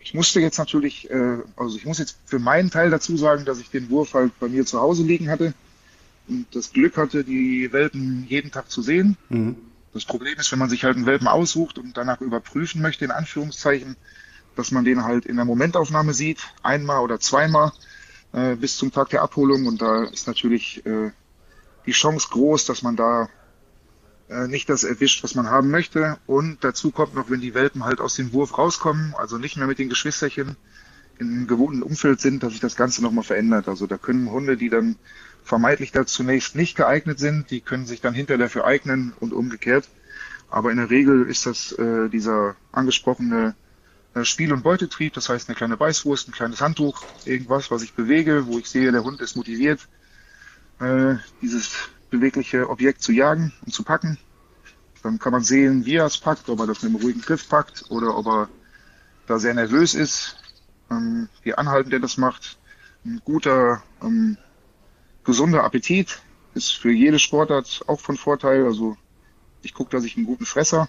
[0.08, 3.60] Ich musste jetzt natürlich, äh, also ich muss jetzt für meinen Teil dazu sagen, dass
[3.60, 5.54] ich den Wurf halt bei mir zu Hause liegen hatte
[6.30, 9.18] und das Glück hatte, die Welpen jeden Tag zu sehen.
[9.28, 9.58] Mhm.
[9.94, 13.12] Das Problem ist, wenn man sich halt einen Welpen aussucht und danach überprüfen möchte, in
[13.12, 13.98] Anführungszeichen,
[14.56, 17.74] dass man den halt in der Momentaufnahme sieht, einmal oder zweimal
[18.32, 19.68] äh, bis zum Tag der Abholung.
[19.68, 21.12] Und da ist natürlich äh,
[21.86, 23.28] die Chance groß, dass man da
[24.30, 26.18] äh, nicht das erwischt, was man haben möchte.
[26.26, 29.68] Und dazu kommt noch, wenn die Welpen halt aus dem Wurf rauskommen, also nicht mehr
[29.68, 30.56] mit den Geschwisterchen
[31.20, 33.68] in einem gewohnten Umfeld sind, dass sich das Ganze nochmal verändert.
[33.68, 34.98] Also da können Hunde, die dann
[35.44, 39.88] vermeintlich da zunächst nicht geeignet sind, die können sich dann hinterher dafür eignen und umgekehrt.
[40.50, 43.56] Aber in der Regel ist das äh, dieser angesprochene
[44.14, 47.94] äh, Spiel- und Beutetrieb, das heißt eine kleine Beißwurst, ein kleines Handtuch, irgendwas, was ich
[47.94, 49.88] bewege, wo ich sehe, der Hund ist motiviert,
[50.80, 54.18] äh, dieses bewegliche Objekt zu jagen und zu packen.
[55.04, 57.48] Dann kann man sehen, wie er es packt, ob er das mit einem ruhigen Griff
[57.48, 58.50] packt oder ob er
[59.28, 60.38] da sehr nervös ist,
[60.90, 62.58] ähm, wie anhaltend er das macht.
[63.06, 64.38] Ein guter, ähm,
[65.24, 66.22] gesunder Appetit
[66.54, 68.66] ist für jede Sportart auch von Vorteil.
[68.66, 68.98] Also
[69.62, 70.88] ich gucke, dass ich einen guten Fresser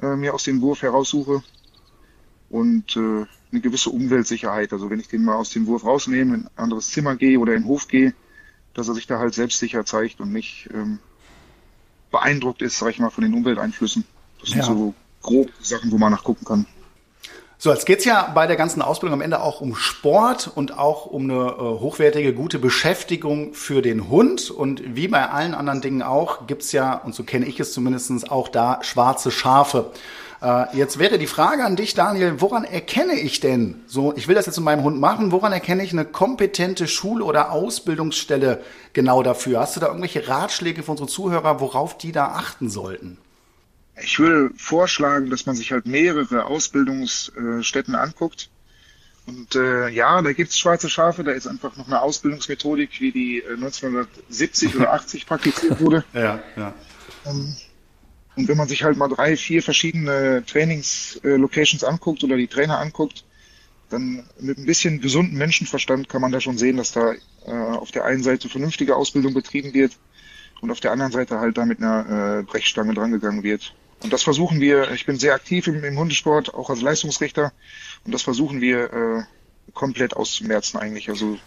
[0.00, 1.42] äh, mir aus dem Wurf heraussuche
[2.50, 4.72] und äh, eine gewisse Umweltsicherheit.
[4.72, 7.54] Also wenn ich den mal aus dem Wurf rausnehme, in ein anderes Zimmer gehe oder
[7.54, 8.14] in den Hof gehe,
[8.74, 10.98] dass er sich da halt selbstsicher zeigt und nicht ähm,
[12.10, 14.04] beeindruckt ist, sag ich mal, von den Umwelteinflüssen.
[14.40, 14.64] Das sind ja.
[14.64, 16.66] so grob Sachen, wo man nachgucken kann.
[17.64, 21.06] So, jetzt geht's ja bei der ganzen Ausbildung am Ende auch um Sport und auch
[21.06, 24.50] um eine äh, hochwertige, gute Beschäftigung für den Hund.
[24.50, 28.28] Und wie bei allen anderen Dingen auch, gibt's ja, und so kenne ich es zumindestens
[28.30, 29.92] auch da schwarze Schafe.
[30.42, 34.34] Äh, jetzt wäre die Frage an dich, Daniel, woran erkenne ich denn, so, ich will
[34.34, 38.60] das jetzt mit meinem Hund machen, woran erkenne ich eine kompetente Schule oder Ausbildungsstelle
[38.92, 39.60] genau dafür?
[39.60, 43.16] Hast du da irgendwelche Ratschläge für unsere Zuhörer, worauf die da achten sollten?
[44.02, 48.50] Ich würde vorschlagen, dass man sich halt mehrere Ausbildungsstätten anguckt.
[49.26, 53.38] Und äh, ja, da gibt's schwarze Schafe, da ist einfach noch eine Ausbildungsmethodik, wie die
[53.38, 56.04] äh, 1970 oder 80 praktiziert wurde.
[56.12, 56.74] Ja, ja.
[57.24, 57.56] Ähm,
[58.36, 62.78] und wenn man sich halt mal drei, vier verschiedene Trainingslocations äh, anguckt oder die Trainer
[62.78, 63.24] anguckt,
[63.90, 67.14] dann mit ein bisschen gesunden Menschenverstand kann man da schon sehen, dass da
[67.46, 69.92] äh, auf der einen Seite vernünftige Ausbildung betrieben wird
[70.60, 73.74] und auf der anderen Seite halt da mit einer äh, Brechstange drangegangen wird.
[74.04, 77.52] Und das versuchen wir, ich bin sehr aktiv im, im Hundesport, auch als Leistungsrichter,
[78.04, 79.22] und das versuchen wir äh,
[79.72, 81.08] komplett auszumerzen eigentlich.
[81.08, 81.38] Also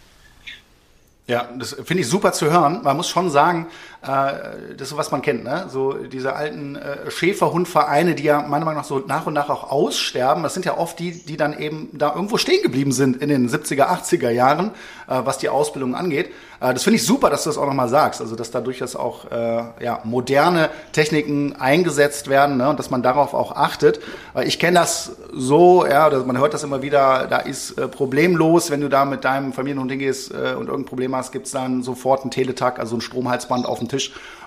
[1.28, 2.82] ja, das finde ich super zu hören.
[2.84, 3.68] Man muss schon sagen,
[4.08, 5.66] das ist so, was man kennt, ne?
[5.70, 9.70] So diese alten äh, Schäferhundvereine, die ja meiner Meinung nach so nach und nach auch
[9.70, 10.44] aussterben.
[10.44, 13.50] Das sind ja oft die, die dann eben da irgendwo stehen geblieben sind in den
[13.50, 14.72] 70er, 80er Jahren,
[15.08, 16.30] äh, was die Ausbildung angeht.
[16.60, 18.22] Äh, das finde ich super, dass du das auch nochmal sagst.
[18.22, 22.70] Also dass da durchaus auch äh, ja, moderne Techniken eingesetzt werden ne?
[22.70, 24.00] und dass man darauf auch achtet.
[24.34, 28.72] Weil ich kenne das so, ja, man hört das immer wieder, da ist äh, problemlos,
[28.72, 32.22] wenn du da mit deinem Familienhund hingehst äh, und irgendein Problem hast, gibt's dann sofort
[32.22, 33.97] einen Teletag, also ein Stromhalsband auf dem Tisch.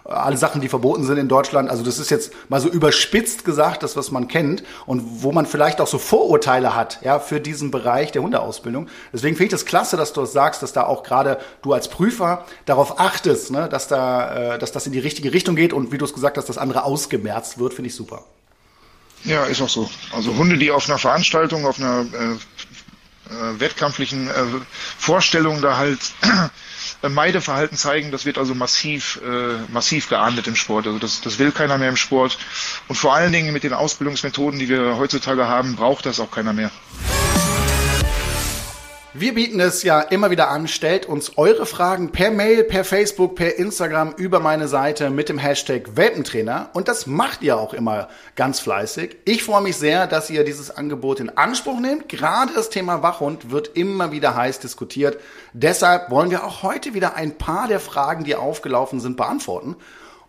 [0.05, 1.69] Alle Sachen, die verboten sind in Deutschland.
[1.69, 5.47] Also das ist jetzt mal so überspitzt gesagt, das, was man kennt und wo man
[5.47, 8.89] vielleicht auch so Vorurteile hat, ja, für diesen Bereich der Hundeausbildung.
[9.13, 11.89] Deswegen finde ich das klasse, dass du das sagst, dass da auch gerade du als
[11.89, 15.93] Prüfer darauf achtest, ne, dass da, äh, dass das in die richtige Richtung geht und
[15.93, 18.25] wie du es gesagt hast, das andere ausgemerzt wird, finde ich super.
[19.25, 19.91] Ja, ist auch so.
[20.13, 22.37] Also Hunde, die auf einer Veranstaltung, auf einer äh,
[23.31, 24.33] äh, wettkampflichen äh,
[24.99, 25.99] Vorstellung da halt
[27.09, 30.87] Meideverhalten zeigen, das wird also massiv, äh, massiv geahndet im Sport.
[30.87, 32.39] Also das, das will keiner mehr im Sport.
[32.89, 36.53] Und vor allen Dingen mit den Ausbildungsmethoden, die wir heutzutage haben, braucht das auch keiner
[36.53, 36.71] mehr.
[39.13, 43.35] Wir bieten es ja immer wieder an, stellt uns eure Fragen per Mail, per Facebook,
[43.35, 48.09] per Instagram über meine Seite mit dem Hashtag Welpentrainer und das macht ihr auch immer
[48.37, 49.17] ganz fleißig.
[49.25, 52.09] Ich freue mich sehr, dass ihr dieses Angebot in Anspruch nehmt.
[52.09, 55.19] Gerade das Thema Wachhund wird immer wieder heiß diskutiert.
[55.55, 59.75] Deshalb wollen wir auch heute wieder ein paar der Fragen, die aufgelaufen sind, beantworten.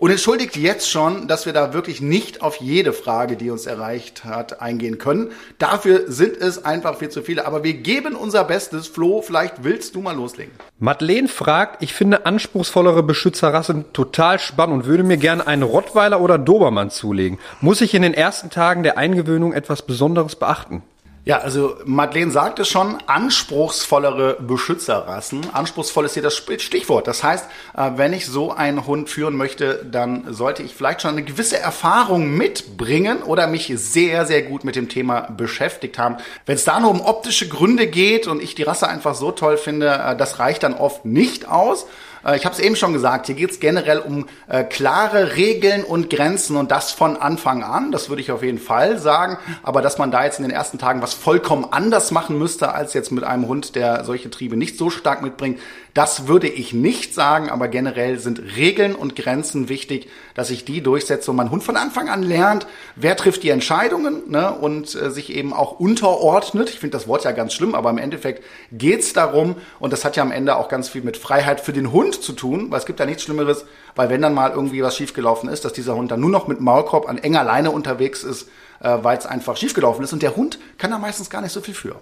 [0.02, 4.26] Und entschuldigt jetzt schon, dass wir da wirklich nicht auf jede Frage, die uns erreicht
[4.26, 5.30] hat, eingehen können.
[5.60, 7.46] Dafür sind es einfach viel zu viele.
[7.46, 8.88] Aber wir geben unser Bestes.
[8.88, 10.54] Flo, vielleicht willst du mal loslegen.
[10.80, 16.40] Madeleine fragt, ich finde anspruchsvollere Beschützerrassen total spannend und würde mir gerne einen Rottweiler oder
[16.40, 17.38] Dobermann zulegen.
[17.60, 20.82] Muss ich in den ersten Tagen der Eingewöhnung etwas Besonderes beachten?
[21.24, 25.42] Ja, also Madeleine sagt es schon, anspruchsvollere Beschützerrassen.
[25.54, 27.06] Anspruchsvoll ist hier das Stichwort.
[27.06, 27.46] Das heißt,
[27.78, 31.60] äh, wenn ich so einen Hund führen möchte, dann sollte ich vielleicht schon eine gewisse
[31.60, 36.18] Erfahrung mitbringen oder mich sehr, sehr gut mit dem Thema beschäftigt haben.
[36.48, 39.58] Wenn es da nur um optische Gründe geht und ich die Rasse einfach so toll
[39.58, 41.86] finde, äh, das reicht dann oft nicht aus.
[42.26, 45.84] Äh, ich habe es eben schon gesagt, hier geht es generell um äh, klare Regeln
[45.84, 47.92] und Grenzen und das von Anfang an.
[47.92, 49.38] Das würde ich auf jeden Fall sagen.
[49.64, 52.94] Aber dass man da jetzt in den ersten Tagen was vollkommen anders machen müsste als
[52.94, 55.60] jetzt mit einem Hund, der solche Triebe nicht so stark mitbringt,
[55.94, 60.82] das würde ich nicht sagen, aber generell sind Regeln und Grenzen wichtig, dass ich die
[60.82, 65.12] durchsetze und mein Hund von Anfang an lernt, wer trifft die Entscheidungen ne, und äh,
[65.12, 66.70] sich eben auch unterordnet.
[66.70, 70.16] Ich finde das Wort ja ganz schlimm, aber im Endeffekt geht's darum und das hat
[70.16, 72.86] ja am Ende auch ganz viel mit Freiheit für den Hund zu tun, weil es
[72.86, 76.12] gibt ja nichts Schlimmeres, weil wenn dann mal irgendwie was schiefgelaufen ist, dass dieser Hund
[76.12, 80.04] dann nur noch mit Maulkorb an enger Leine unterwegs ist, äh, weil es einfach schiefgelaufen
[80.04, 81.96] ist und der Hund kann da meistens gar nicht so viel für.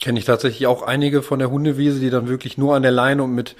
[0.00, 3.24] Kenne ich tatsächlich auch einige von der Hundewiese, die dann wirklich nur an der Leine
[3.24, 3.56] und mit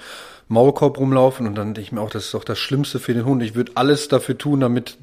[0.47, 3.25] Maulkorb rumlaufen und dann denke ich mir auch, das ist doch das Schlimmste für den
[3.25, 3.43] Hund.
[3.43, 4.97] Ich würde alles dafür tun, damit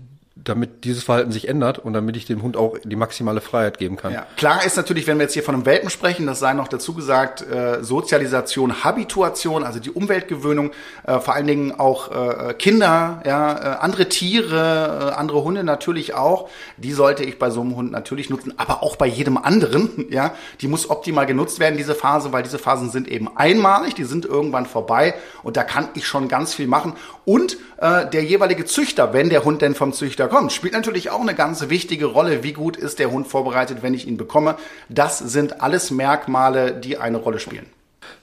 [0.49, 3.97] damit dieses Verhalten sich ändert und damit ich dem Hund auch die maximale Freiheit geben
[3.97, 4.13] kann.
[4.13, 4.27] Ja.
[4.37, 6.95] Klar ist natürlich, wenn wir jetzt hier von einem Welpen sprechen, das sei noch dazu
[6.95, 10.71] gesagt, äh, Sozialisation, Habituation, also die Umweltgewöhnung,
[11.05, 16.15] äh, vor allen Dingen auch äh, Kinder, ja, äh, andere Tiere, äh, andere Hunde natürlich
[16.15, 20.07] auch, die sollte ich bei so einem Hund natürlich nutzen, aber auch bei jedem anderen,
[20.11, 24.05] ja, die muss optimal genutzt werden, diese Phase, weil diese Phasen sind eben einmalig, die
[24.05, 28.65] sind irgendwann vorbei und da kann ich schon ganz viel machen und äh, der jeweilige
[28.65, 32.43] Züchter, wenn der Hund denn vom Züchter kommt, spielt natürlich auch eine ganz wichtige Rolle.
[32.43, 34.57] Wie gut ist der Hund vorbereitet, wenn ich ihn bekomme?
[34.89, 37.67] Das sind alles Merkmale, die eine Rolle spielen.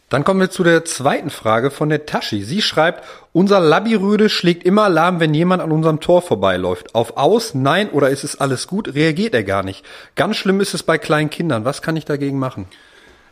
[0.10, 2.44] Dann kommen wir zu der zweiten Frage von der Tashi.
[2.44, 6.94] Sie schreibt, unser Labirüde schlägt immer Alarm, wenn jemand an unserem Tor vorbeiläuft.
[6.94, 9.84] Auf aus, nein oder ist es alles gut, reagiert er gar nicht.
[10.16, 11.66] Ganz schlimm ist es bei kleinen Kindern.
[11.66, 12.68] Was kann ich dagegen machen?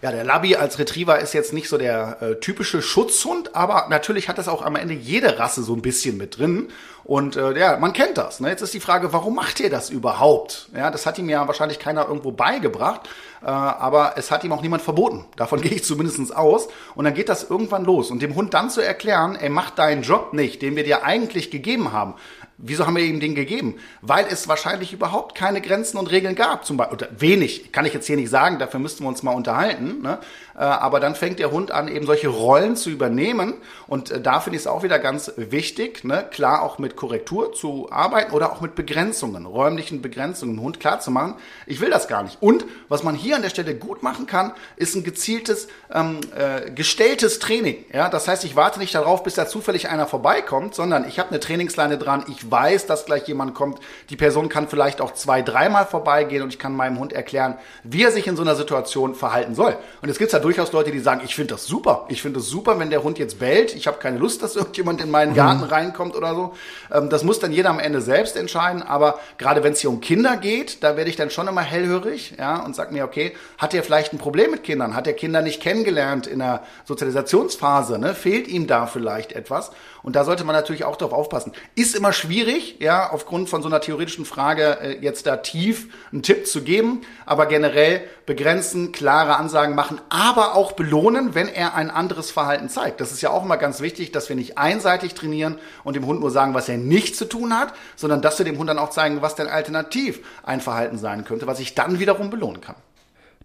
[0.02, 4.30] Ja, der Labby als Retriever ist jetzt nicht so der äh, typische Schutzhund, aber natürlich
[4.30, 6.70] hat das auch am Ende jede Rasse so ein bisschen mit drin.
[7.04, 8.40] Und äh, ja, man kennt das.
[8.40, 8.50] Ne?
[8.50, 10.70] Jetzt ist die Frage, warum macht ihr das überhaupt?
[10.76, 13.10] Ja, das hat ihm ja wahrscheinlich keiner irgendwo beigebracht,
[13.44, 15.26] äh, aber es hat ihm auch niemand verboten.
[15.36, 16.68] Davon gehe ich zumindest aus.
[16.96, 18.10] Und dann geht das irgendwann los.
[18.10, 21.52] Und dem Hund dann zu erklären, ey, mach deinen Job nicht, den wir dir eigentlich
[21.52, 22.16] gegeben haben.
[22.63, 23.76] Wieso haben wir ihm den gegeben?
[24.02, 26.65] Weil es wahrscheinlich überhaupt keine Grenzen und Regeln gab.
[26.65, 29.32] Zum Beispiel, oder wenig, kann ich jetzt hier nicht sagen, dafür müssten wir uns mal
[29.32, 30.02] unterhalten.
[30.02, 30.19] Ne?
[30.56, 33.56] Äh, aber dann fängt der Hund an, eben solche Rollen zu übernehmen.
[33.88, 36.26] Und äh, da finde ich es auch wieder ganz wichtig, ne?
[36.30, 41.00] klar auch mit Korrektur zu arbeiten oder auch mit Begrenzungen, räumlichen Begrenzungen, dem Hund klar
[41.00, 41.36] zu machen,
[41.66, 42.38] ich will das gar nicht.
[42.42, 46.72] Und was man hier an der Stelle gut machen kann, ist ein gezieltes, ähm, äh,
[46.72, 47.86] gestelltes Training.
[47.94, 48.10] Ja?
[48.10, 51.40] Das heißt, ich warte nicht darauf, bis da zufällig einer vorbeikommt, sondern ich habe eine
[51.40, 53.80] Trainingsleine dran, ich weiß, dass gleich jemand kommt.
[54.10, 58.04] Die Person kann vielleicht auch zwei, dreimal vorbeigehen und ich kann meinem Hund erklären, wie
[58.04, 59.78] er sich in so einer Situation verhalten soll.
[60.02, 62.06] Und jetzt gibt's ja durchaus Leute, die sagen, ich finde das super.
[62.10, 63.76] Ich finde es super, wenn der Hund jetzt bellt.
[63.76, 65.68] Ich habe keine Lust, dass irgendjemand in meinen Garten mhm.
[65.68, 66.54] reinkommt oder so.
[66.92, 68.84] Ähm, das muss dann jeder am Ende selbst entscheiden.
[68.84, 72.34] Aber gerade wenn es hier um Kinder geht, da werde ich dann schon immer hellhörig
[72.38, 74.96] ja, und sag mir, okay, hat er vielleicht ein Problem mit Kindern?
[74.96, 78.00] Hat er Kinder nicht kennengelernt in der Sozialisationsphase?
[78.00, 78.14] Ne?
[78.14, 79.72] Fehlt ihm da vielleicht etwas?
[80.04, 81.54] Und da sollte man natürlich auch darauf aufpassen.
[81.76, 86.24] Ist immer schwierig, ja, aufgrund von so einer theoretischen Frage äh, jetzt da tief einen
[86.24, 91.89] Tipp zu geben, aber generell begrenzen, klare Ansagen machen, aber auch belohnen, wenn er ein
[91.89, 93.02] anderes Verhalten zeigt.
[93.02, 96.20] Das ist ja auch immer ganz wichtig, dass wir nicht einseitig trainieren und dem Hund
[96.20, 98.89] nur sagen, was er nicht zu tun hat, sondern dass wir dem Hund dann auch
[98.89, 102.76] zeigen, was denn alternativ ein Verhalten sein könnte, was ich dann wiederum belohnen kann.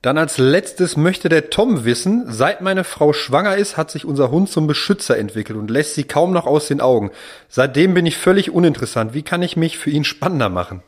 [0.03, 4.31] Dann als letztes möchte der Tom wissen, seit meine Frau schwanger ist, hat sich unser
[4.31, 7.11] Hund zum Beschützer entwickelt und lässt sie kaum noch aus den Augen.
[7.49, 9.15] Seitdem bin ich völlig uninteressant.
[9.15, 10.83] Wie kann ich mich für ihn spannender machen?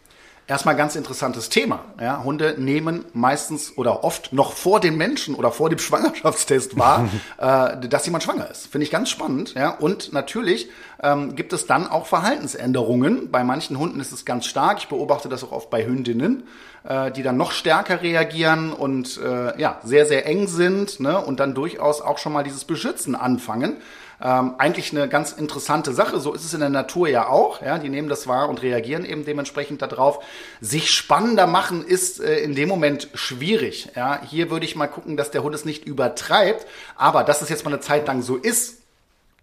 [0.48, 1.84] Erstmal ganz interessantes Thema.
[2.00, 7.06] Ja, Hunde nehmen meistens oder oft noch vor den Menschen oder vor dem Schwangerschaftstest wahr,
[7.36, 8.66] äh, dass jemand schwanger ist.
[8.66, 9.52] Finde ich ganz spannend.
[9.52, 10.70] Ja, und natürlich
[11.02, 13.30] ähm, gibt es dann auch Verhaltensänderungen.
[13.30, 14.78] Bei manchen Hunden ist es ganz stark.
[14.78, 16.44] Ich beobachte das auch oft bei Hündinnen
[16.84, 21.18] äh, die dann noch stärker reagieren und äh, ja, sehr, sehr eng sind ne?
[21.18, 23.76] und dann durchaus auch schon mal dieses Beschützen anfangen.
[24.20, 26.18] Ähm, eigentlich eine ganz interessante Sache.
[26.18, 27.62] So ist es in der Natur ja auch.
[27.62, 30.24] Ja, die nehmen das wahr und reagieren eben dementsprechend darauf.
[30.60, 33.90] Sich spannender machen ist äh, in dem Moment schwierig.
[33.94, 36.66] Ja, hier würde ich mal gucken, dass der Hund es nicht übertreibt.
[36.96, 38.77] Aber dass es jetzt mal eine Zeit lang so ist,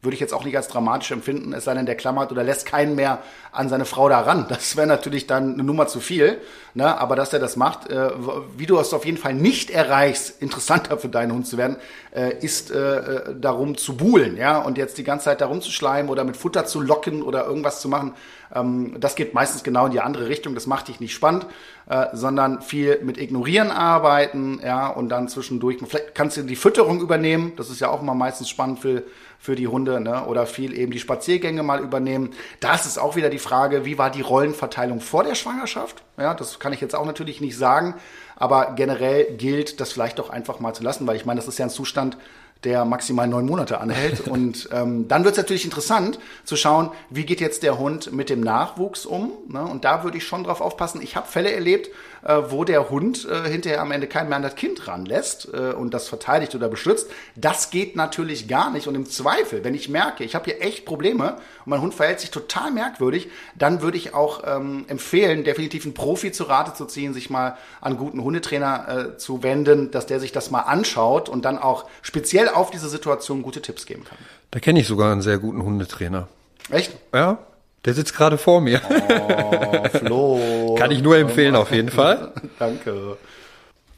[0.02, 2.66] würde ich jetzt auch nicht als dramatisch empfinden, es sei denn, der klammert oder lässt
[2.66, 4.46] keinen mehr an seine Frau da ran.
[4.50, 6.40] Das wäre natürlich dann eine Nummer zu viel.
[6.76, 7.00] Ne?
[7.00, 8.12] Aber dass er das macht, äh,
[8.58, 11.78] wie du es auf jeden Fall nicht erreichst, interessanter für deinen Hund zu werden,
[12.14, 15.72] äh, ist äh, äh, darum zu buhlen, ja, und jetzt die ganze Zeit darum zu
[15.72, 18.14] schleimen oder mit Futter zu locken oder irgendwas zu machen.
[18.54, 20.54] Ähm, das geht meistens genau in die andere Richtung.
[20.54, 21.46] Das macht dich nicht spannend,
[21.88, 25.78] äh, sondern viel mit Ignorieren arbeiten, ja, und dann zwischendurch.
[25.88, 27.54] Vielleicht kannst du die Fütterung übernehmen.
[27.56, 29.04] Das ist ja auch immer meistens spannend für
[29.46, 30.26] für die Hunde, ne?
[30.26, 32.32] Oder viel eben die Spaziergänge mal übernehmen.
[32.60, 36.04] Da ist auch wieder die Frage, wie war die Rollenverteilung vor der Schwangerschaft?
[36.18, 37.94] Ja, das kann ich jetzt auch natürlich nicht sagen.
[38.36, 41.60] Aber generell gilt, das vielleicht doch einfach mal zu lassen, weil ich meine, das ist
[41.60, 42.18] ja ein Zustand,
[42.64, 44.22] der maximal neun Monate anhält.
[44.28, 48.32] Und ähm, dann wird es natürlich interessant zu schauen, wie geht jetzt der Hund mit
[48.32, 49.32] dem Nachwuchs um.
[49.48, 49.64] Ne?
[49.64, 51.02] Und da würde ich schon drauf aufpassen.
[51.02, 51.90] Ich habe Fälle erlebt,
[52.26, 55.72] äh, wo der Hund äh, hinterher am Ende kein mehr an das Kind ranlässt äh,
[55.74, 57.10] und das verteidigt oder beschützt.
[57.36, 58.88] Das geht natürlich gar nicht.
[58.88, 62.20] Und im Zweifel, wenn ich merke, ich habe hier echt Probleme und mein Hund verhält
[62.20, 66.86] sich total merkwürdig, dann würde ich auch ähm, empfehlen, definitiv einen Profi zu Rate zu
[66.86, 70.62] ziehen, sich mal an einen guten Hundetrainer äh, zu wenden, dass der sich das mal
[70.62, 74.18] anschaut und dann auch speziell auf diese Situation gute Tipps geben kann.
[74.52, 76.28] Da kenne ich sogar einen sehr guten Hundetrainer.
[76.72, 76.92] Echt?
[77.14, 77.38] Ja,
[77.86, 78.82] der sitzt gerade vor mir.
[78.90, 80.76] Oh, Flo.
[80.80, 82.32] Kann ich nur empfehlen, auf jeden Fall.
[82.60, 83.18] Danke.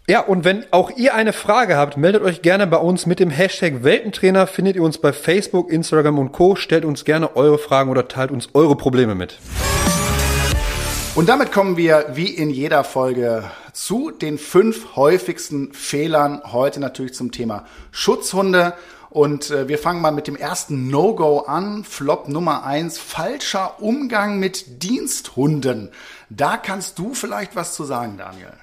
[0.09, 3.29] Ja, und wenn auch ihr eine Frage habt, meldet euch gerne bei uns mit dem
[3.29, 4.47] Hashtag Weltentrainer.
[4.47, 6.55] Findet ihr uns bei Facebook, Instagram und Co.
[6.55, 9.39] Stellt uns gerne eure Fragen oder teilt uns eure Probleme mit.
[11.15, 16.41] Und damit kommen wir wie in jeder Folge zu den fünf häufigsten Fehlern.
[16.51, 18.73] Heute natürlich zum Thema Schutzhunde.
[19.09, 21.83] Und äh, wir fangen mal mit dem ersten No-Go an.
[21.83, 25.89] Flop Nummer eins, falscher Umgang mit Diensthunden.
[26.29, 28.53] Da kannst du vielleicht was zu sagen, Daniel.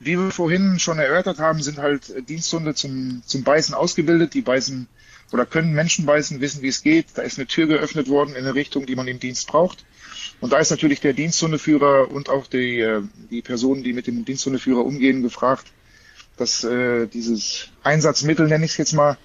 [0.00, 4.34] Wie wir vorhin schon erörtert haben, sind halt Diensthunde zum, zum Beißen ausgebildet.
[4.34, 4.86] Die beißen
[5.32, 7.06] oder können Menschen beißen, wissen, wie es geht.
[7.14, 9.84] Da ist eine Tür geöffnet worden in eine Richtung, die man im Dienst braucht.
[10.40, 14.24] Und da ist natürlich der Diensthundeführer und auch die, äh, die Personen, die mit dem
[14.24, 15.66] Diensthundeführer umgehen, gefragt,
[16.36, 19.16] dass äh, dieses Einsatzmittel, nenne ich es jetzt mal,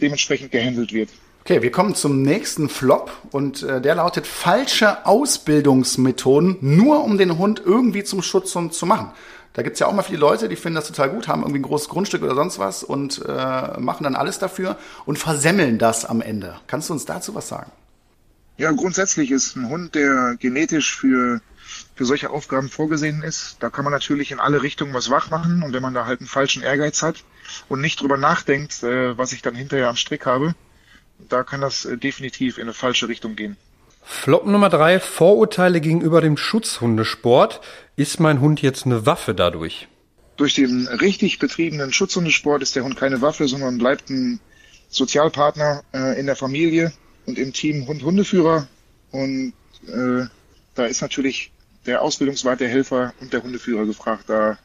[0.00, 1.10] dementsprechend gehandelt wird.
[1.40, 7.36] Okay, wir kommen zum nächsten Flop und äh, der lautet falsche Ausbildungsmethoden, nur um den
[7.36, 9.10] Hund irgendwie zum Schutzhund zu machen.
[9.52, 11.64] Da gibt's ja auch mal viele Leute, die finden das total gut, haben irgendwie ein
[11.64, 16.22] großes Grundstück oder sonst was und äh, machen dann alles dafür und versemmeln das am
[16.22, 16.56] Ende.
[16.66, 17.70] Kannst du uns dazu was sagen?
[18.56, 21.40] Ja, grundsätzlich ist ein Hund, der genetisch für,
[21.94, 25.62] für solche Aufgaben vorgesehen ist, da kann man natürlich in alle Richtungen was wach machen
[25.62, 27.24] und wenn man da halt einen falschen Ehrgeiz hat
[27.68, 30.54] und nicht drüber nachdenkt, äh, was ich dann hinterher am Strick habe,
[31.28, 33.56] da kann das äh, definitiv in eine falsche Richtung gehen.
[34.02, 37.60] Flop Nummer drei, Vorurteile gegenüber dem Schutzhundesport.
[37.96, 39.88] Ist mein Hund jetzt eine Waffe dadurch?
[40.36, 44.40] Durch den richtig betriebenen Schutzhundesport ist der Hund keine Waffe, sondern bleibt ein
[44.90, 46.92] Sozialpartner äh, in der Familie
[47.24, 48.68] und im Team Hund-Hundeführer.
[49.10, 49.54] Und
[49.86, 50.26] äh,
[50.74, 51.50] da ist natürlich
[51.86, 54.58] der Ausbildungswart, der Helfer und der Hundeführer gefragt, da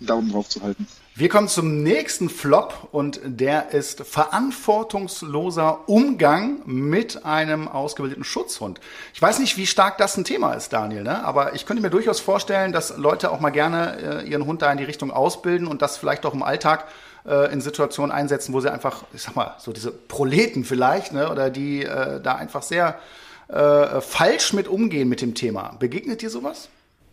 [0.00, 0.86] einen Daumen drauf zu halten.
[1.14, 8.80] Wir kommen zum nächsten Flop und der ist verantwortungsloser Umgang mit einem ausgebildeten Schutzhund.
[9.12, 11.22] Ich weiß nicht, wie stark das ein Thema ist, Daniel, ne?
[11.24, 14.72] aber ich könnte mir durchaus vorstellen, dass Leute auch mal gerne äh, ihren Hund da
[14.72, 16.86] in die Richtung ausbilden und das vielleicht auch im Alltag
[17.26, 21.30] äh, in Situationen einsetzen, wo sie einfach, ich sag mal, so diese Proleten vielleicht, ne?
[21.30, 22.98] oder die äh, da einfach sehr
[23.50, 25.76] äh, falsch mit umgehen mit dem Thema.
[25.78, 26.68] Begegnet dir sowas?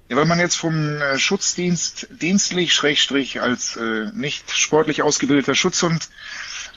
[0.10, 6.10] Ja, wenn man jetzt vom äh, Schutzdienst dienstlich, Schrägstrich, als äh, nicht sportlich ausgebildeter Schutzhund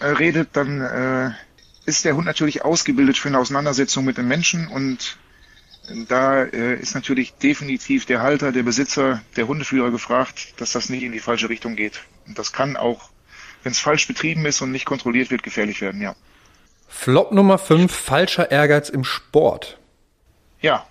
[0.00, 1.30] äh, redet, dann äh,
[1.86, 5.16] ist der Hund natürlich ausgebildet für eine Auseinandersetzung mit dem Menschen und
[6.08, 11.02] da äh, ist natürlich definitiv der Halter, der Besitzer, der Hundeführer gefragt, dass das nicht
[11.02, 12.00] in die falsche Richtung geht.
[12.26, 13.10] Und das kann auch,
[13.62, 16.14] wenn es falsch betrieben ist und nicht kontrolliert wird, gefährlich werden, ja.
[16.92, 19.78] Flop Nummer 5, falscher Ehrgeiz im Sport.
[20.60, 20.86] Ja,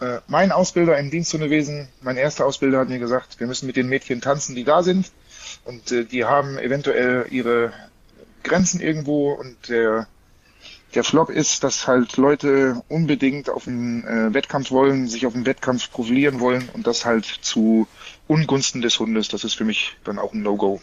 [0.00, 3.88] äh, mein Ausbilder im Diensthundewesen, mein erster Ausbilder hat mir gesagt, wir müssen mit den
[3.88, 5.10] Mädchen tanzen, die da sind.
[5.64, 7.72] Und äh, die haben eventuell ihre
[8.44, 10.06] Grenzen irgendwo und der,
[10.94, 15.44] der Flop ist, dass halt Leute unbedingt auf den äh, Wettkampf wollen, sich auf den
[15.44, 17.86] Wettkampf profilieren wollen und das halt zu
[18.26, 19.28] Ungunsten des Hundes.
[19.28, 20.80] Das ist für mich dann auch ein No-Go.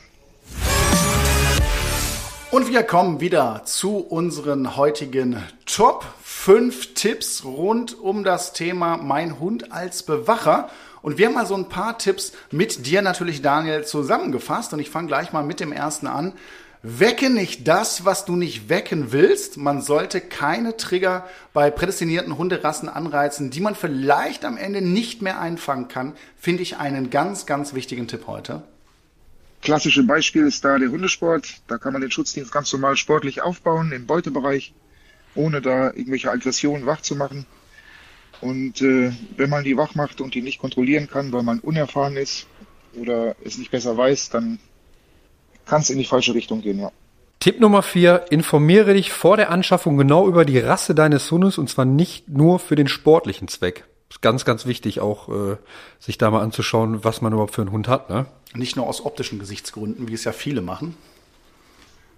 [2.52, 5.38] Und wir kommen wieder zu unseren heutigen
[5.68, 10.68] Top 5 Tipps rund um das Thema Mein Hund als Bewacher.
[11.04, 14.74] Und wir haben mal so ein paar Tipps mit dir natürlich, Daniel, zusammengefasst.
[14.74, 16.34] Und ich fange gleich mal mit dem ersten an.
[16.82, 19.58] Wecke nicht das, was du nicht wecken willst.
[19.58, 25.39] Man sollte keine Trigger bei prädestinierten Hunderassen anreizen, die man vielleicht am Ende nicht mehr
[25.39, 26.14] einfangen kann.
[26.36, 28.64] Finde ich einen ganz, ganz wichtigen Tipp heute.
[29.62, 31.62] Klassische Beispiel ist da der Hundesport.
[31.68, 34.74] Da kann man den Schutzdienst ganz normal sportlich aufbauen im Beutebereich,
[35.36, 37.45] ohne da irgendwelche Aggressionen wach zu machen.
[38.41, 42.16] Und äh, wenn man die wach macht und die nicht kontrollieren kann, weil man unerfahren
[42.16, 42.47] ist
[42.95, 44.60] oder es nicht besser weiß, dann
[45.66, 46.91] kann es in die falsche Richtung gehen, ja.
[47.39, 51.70] Tipp Nummer vier, informiere dich vor der Anschaffung genau über die Rasse deines Hundes und
[51.70, 53.86] zwar nicht nur für den sportlichen Zweck.
[54.10, 55.57] Ist ganz, ganz wichtig auch, äh,
[55.99, 58.26] sich da mal anzuschauen, was man überhaupt für einen Hund hat, ne?
[58.54, 60.95] Nicht nur aus optischen Gesichtsgründen, wie es ja viele machen.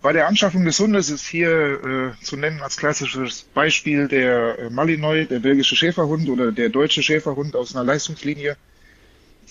[0.01, 4.69] Bei der Anschaffung des Hundes ist hier äh, zu nennen als klassisches Beispiel der äh,
[4.71, 8.57] Malinois, der belgische Schäferhund oder der deutsche Schäferhund aus einer Leistungslinie,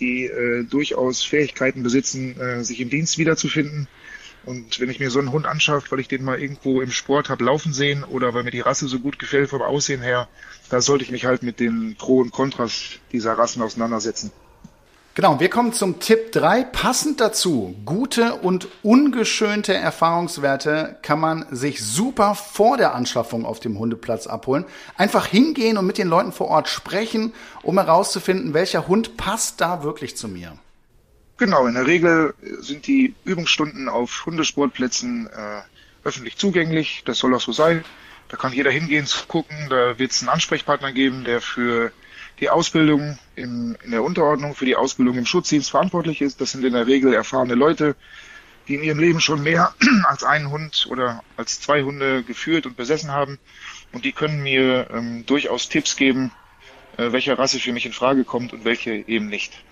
[0.01, 3.87] die äh, durchaus Fähigkeiten besitzen, äh, sich im Dienst wiederzufinden.
[4.45, 7.29] Und wenn ich mir so einen Hund anschaffe, weil ich den mal irgendwo im Sport
[7.29, 10.29] habe laufen sehen oder weil mir die Rasse so gut gefällt vom Aussehen her,
[10.69, 14.33] da sollte ich mich halt mit den Pro und Kontras dieser Rassen auseinandersetzen.
[15.21, 16.65] Genau, wir kommen zum Tipp 3.
[16.65, 23.79] Passend dazu, gute und ungeschönte Erfahrungswerte kann man sich super vor der Anschaffung auf dem
[23.79, 24.65] Hundeplatz abholen.
[24.97, 29.83] Einfach hingehen und mit den Leuten vor Ort sprechen, um herauszufinden, welcher Hund passt da
[29.83, 30.57] wirklich zu mir.
[31.37, 35.61] Genau, in der Regel sind die Übungsstunden auf Hundesportplätzen äh,
[36.03, 37.03] öffentlich zugänglich.
[37.05, 37.85] Das soll auch so sein.
[38.31, 39.67] Da kann jeder hingehen gucken.
[39.69, 41.93] Da wird es einen Ansprechpartner geben, der für
[42.41, 46.41] die Ausbildung im, in der Unterordnung, für die Ausbildung im Schutzdienst verantwortlich ist.
[46.41, 47.97] Das sind in der Regel erfahrene Leute,
[48.67, 49.75] die in ihrem Leben schon mehr
[50.05, 53.39] als einen Hund oder als zwei Hunde geführt und besessen haben.
[53.93, 56.33] Und die können mir ähm, durchaus Tipps geben,
[56.97, 59.63] äh, welche Rasse für mich in Frage kommt und welche eben nicht.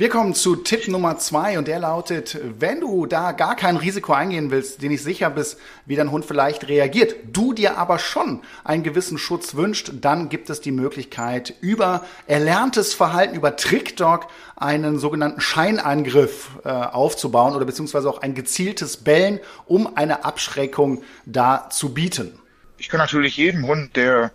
[0.00, 4.14] Wir kommen zu Tipp Nummer zwei und der lautet, wenn du da gar kein Risiko
[4.14, 8.40] eingehen willst, dir nicht sicher bist, wie dein Hund vielleicht reagiert, du dir aber schon
[8.64, 14.98] einen gewissen Schutz wünscht, dann gibt es die Möglichkeit, über erlerntes Verhalten, über TrickDog einen
[14.98, 21.92] sogenannten Scheinangriff äh, aufzubauen oder beziehungsweise auch ein gezieltes Bellen, um eine Abschreckung da zu
[21.92, 22.32] bieten.
[22.78, 24.32] Ich kann natürlich jedem Hund, der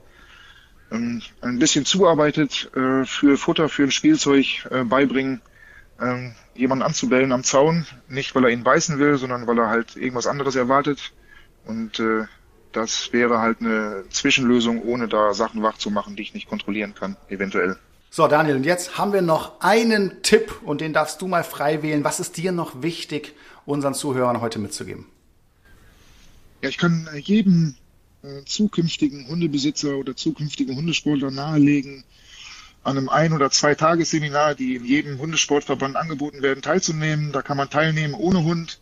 [0.91, 5.41] ähm, ein bisschen zuarbeitet, äh, für Futter, für ein Spielzeug äh, beibringen,
[6.01, 9.95] ähm, jemanden anzubellen am Zaun, nicht weil er ihn beißen will, sondern weil er halt
[9.95, 11.13] irgendwas anderes erwartet.
[11.65, 12.25] Und äh,
[12.71, 16.93] das wäre halt eine Zwischenlösung, ohne da Sachen wach zu machen, die ich nicht kontrollieren
[16.93, 17.77] kann, eventuell.
[18.09, 21.81] So, Daniel, und jetzt haben wir noch einen Tipp und den darfst du mal frei
[21.83, 22.03] wählen.
[22.03, 23.33] Was ist dir noch wichtig,
[23.65, 25.05] unseren Zuhörern heute mitzugeben?
[26.61, 27.75] Ja, ich kann jedem
[28.23, 32.03] äh, zukünftigen Hundebesitzer oder zukünftigen Hundesportler nahelegen,
[32.86, 37.31] an einem Ein- oder Zwei-Tagesseminar, die in jedem Hundesportverband angeboten werden, teilzunehmen.
[37.31, 38.79] Da kann man teilnehmen ohne Hund.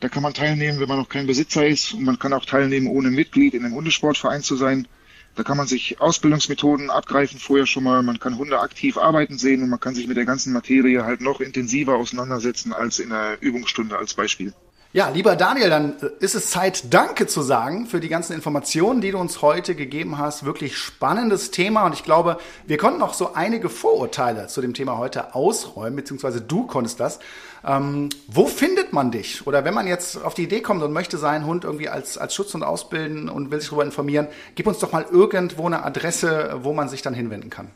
[0.00, 1.92] Da kann man teilnehmen, wenn man noch kein Besitzer ist.
[1.92, 4.88] Und man kann auch teilnehmen, ohne Mitglied in einem Hundesportverein zu sein.
[5.36, 8.02] Da kann man sich Ausbildungsmethoden abgreifen vorher schon mal.
[8.02, 11.20] Man kann Hunde aktiv arbeiten sehen und man kann sich mit der ganzen Materie halt
[11.20, 14.52] noch intensiver auseinandersetzen als in einer Übungsstunde als Beispiel.
[14.94, 19.02] Ja, lieber Daniel, dann äh, ist es Zeit, Danke zu sagen für die ganzen Informationen,
[19.02, 20.46] die du uns heute gegeben hast.
[20.46, 24.96] Wirklich spannendes Thema und ich glaube, wir konnten auch so einige Vorurteile zu dem Thema
[24.96, 27.18] heute ausräumen, beziehungsweise du konntest das.
[27.66, 29.46] Ähm, wo findet man dich?
[29.46, 32.34] Oder wenn man jetzt auf die Idee kommt und möchte seinen Hund irgendwie als, als
[32.34, 36.72] Schutzhund ausbilden und will sich darüber informieren, gib uns doch mal irgendwo eine Adresse, wo
[36.72, 37.70] man sich dann hinwenden kann.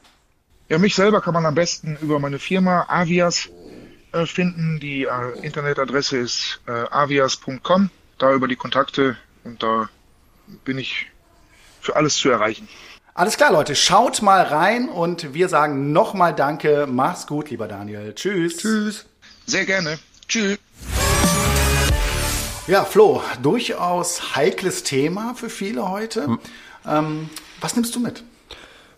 [0.70, 3.50] Ja, mich selber kann man am besten über meine Firma Avias
[4.12, 4.78] äh, finden.
[4.80, 9.88] Die äh, Internetadresse ist äh, avias.com, da über die Kontakte und da
[10.64, 11.10] bin ich
[11.80, 12.68] für alles zu erreichen.
[13.14, 16.86] Alles klar, Leute, schaut mal rein und wir sagen nochmal Danke.
[16.88, 18.14] Mach's gut, lieber Daniel.
[18.14, 18.56] Tschüss.
[18.56, 19.06] Tschüss.
[19.46, 19.98] Sehr gerne.
[20.28, 20.58] Tschüss.
[22.66, 26.26] Ja, Flo, durchaus heikles Thema für viele heute.
[26.26, 26.38] Hm.
[26.86, 28.24] Ähm, was nimmst du mit?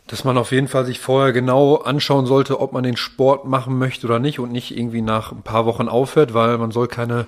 [0.07, 3.78] Dass man auf jeden Fall sich vorher genau anschauen sollte, ob man den Sport machen
[3.78, 7.26] möchte oder nicht und nicht irgendwie nach ein paar Wochen aufhört, weil man soll keine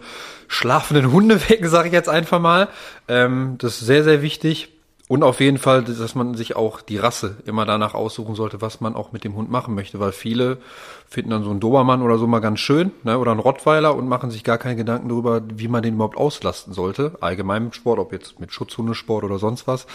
[0.48, 2.68] schlafenden Hunde wecken, sage ich jetzt einfach mal.
[3.08, 4.75] Ähm, das ist sehr, sehr wichtig.
[5.08, 8.80] Und auf jeden Fall, dass man sich auch die Rasse immer danach aussuchen sollte, was
[8.80, 10.58] man auch mit dem Hund machen möchte, weil viele
[11.08, 14.08] finden dann so einen Dobermann oder so mal ganz schön, ne, oder einen Rottweiler und
[14.08, 18.00] machen sich gar keine Gedanken darüber, wie man den überhaupt auslasten sollte, allgemein im Sport,
[18.00, 19.86] ob jetzt mit Schutzhundesport oder sonst was.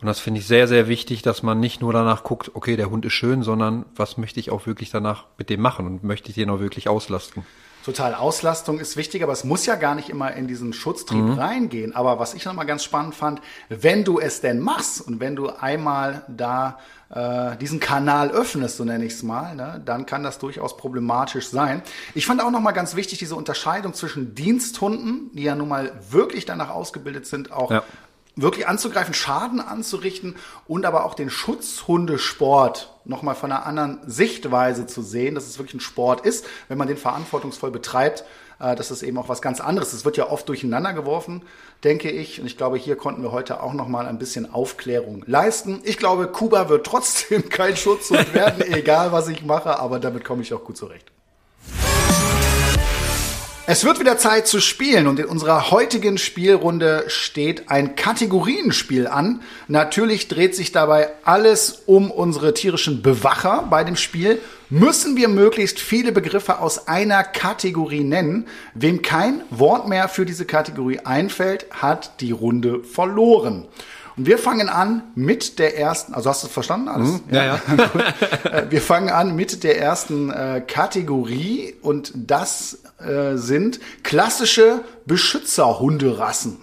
[0.00, 2.90] Und das finde ich sehr, sehr wichtig, dass man nicht nur danach guckt, okay, der
[2.90, 6.30] Hund ist schön, sondern was möchte ich auch wirklich danach mit dem machen und möchte
[6.30, 7.46] ich den auch wirklich auslasten.
[7.86, 11.38] Total, Auslastung ist wichtig, aber es muss ja gar nicht immer in diesen Schutztrieb mhm.
[11.38, 11.94] reingehen.
[11.94, 15.50] Aber was ich nochmal ganz spannend fand, wenn du es denn machst und wenn du
[15.50, 16.80] einmal da
[17.10, 21.46] äh, diesen Kanal öffnest, so nenne ich es mal, ne, dann kann das durchaus problematisch
[21.46, 21.80] sein.
[22.16, 26.44] Ich fand auch nochmal ganz wichtig diese Unterscheidung zwischen Diensthunden, die ja nun mal wirklich
[26.44, 27.84] danach ausgebildet sind, auch ja
[28.36, 30.36] wirklich anzugreifen, Schaden anzurichten
[30.68, 35.74] und aber auch den Schutzhundesport nochmal von einer anderen Sichtweise zu sehen, dass es wirklich
[35.74, 38.24] ein Sport ist, wenn man den verantwortungsvoll betreibt,
[38.58, 40.00] äh, dass es eben auch was ganz anderes ist.
[40.00, 41.42] Es wird ja oft durcheinander geworfen,
[41.82, 42.40] denke ich.
[42.40, 45.80] Und ich glaube, hier konnten wir heute auch nochmal ein bisschen Aufklärung leisten.
[45.84, 50.42] Ich glaube, Kuba wird trotzdem kein Schutzhund werden, egal was ich mache, aber damit komme
[50.42, 51.10] ich auch gut zurecht.
[53.68, 59.42] Es wird wieder Zeit zu spielen und in unserer heutigen Spielrunde steht ein Kategorienspiel an.
[59.66, 63.66] Natürlich dreht sich dabei alles um unsere tierischen Bewacher.
[63.68, 64.40] Bei dem Spiel
[64.70, 68.46] müssen wir möglichst viele Begriffe aus einer Kategorie nennen.
[68.74, 73.66] Wem kein Wort mehr für diese Kategorie einfällt, hat die Runde verloren.
[74.16, 77.08] Und wir fangen an mit der ersten, also hast du verstanden alles?
[77.08, 77.60] Mhm, ja, ja.
[78.44, 86.58] Äh, wir fangen an mit der ersten äh, Kategorie und das äh, sind klassische Beschützerhunderassen.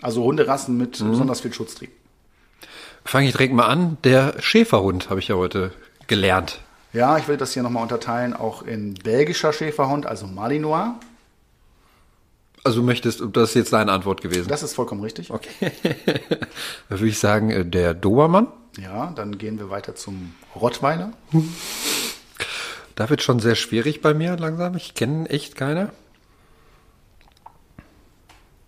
[0.00, 1.10] Also Hunderassen mit mhm.
[1.10, 1.90] besonders viel Schutztrieb.
[3.04, 3.98] Fange ich direkt mal an.
[4.04, 5.72] Der Schäferhund habe ich ja heute
[6.06, 6.60] gelernt.
[6.92, 10.94] Ja, ich will das hier nochmal unterteilen, auch in belgischer Schäferhund, also Malinois.
[12.62, 14.48] Also du möchtest, das ist jetzt deine Antwort gewesen.
[14.48, 15.30] Das ist vollkommen richtig.
[15.30, 15.50] Okay.
[16.88, 18.46] da würde ich sagen, äh, der Dobermann.
[18.78, 21.12] Ja, dann gehen wir weiter zum Rottweiler.
[22.94, 24.76] Da wird schon sehr schwierig bei mir langsam.
[24.76, 25.90] Ich kenne echt keine.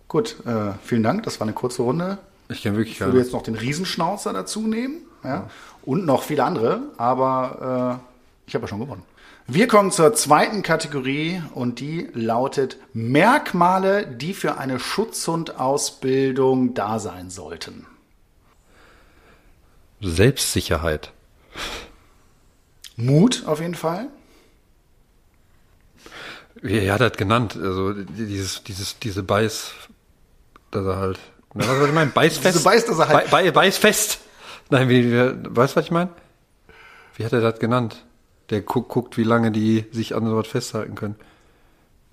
[0.07, 1.23] Gut, äh, vielen Dank.
[1.23, 2.17] Das war eine kurze Runde.
[2.49, 3.09] Ich kenne wirklich keine.
[3.09, 5.01] Ich würde jetzt noch den Riesenschnauzer dazu nehmen.
[5.23, 5.29] Ja?
[5.29, 5.49] ja.
[5.83, 6.81] Und noch viele andere.
[6.97, 9.03] Aber äh, ich habe ja schon gewonnen.
[9.49, 17.29] Wir kommen zur zweiten Kategorie und die lautet Merkmale, die für eine Schutzhundausbildung da sein
[17.29, 17.85] sollten.
[20.01, 21.13] Selbstsicherheit.
[22.97, 24.09] Mut auf jeden Fall.
[26.61, 29.71] Wie er hat das genannt, also dieses, dieses, diese Beiß,
[30.71, 31.19] dass er halt,
[31.53, 32.11] na, was soll ich meinen?
[32.11, 32.55] Beißfest?
[32.55, 33.31] diese Beiß, dass er halt.
[33.31, 34.19] Be, Be, Beißfest.
[34.69, 36.09] Nein, wie, wie, weißt du, was ich meine?
[37.15, 38.03] Wie hat er das genannt?
[38.49, 41.15] der guckt, guckt, wie lange die sich an sowas festhalten können.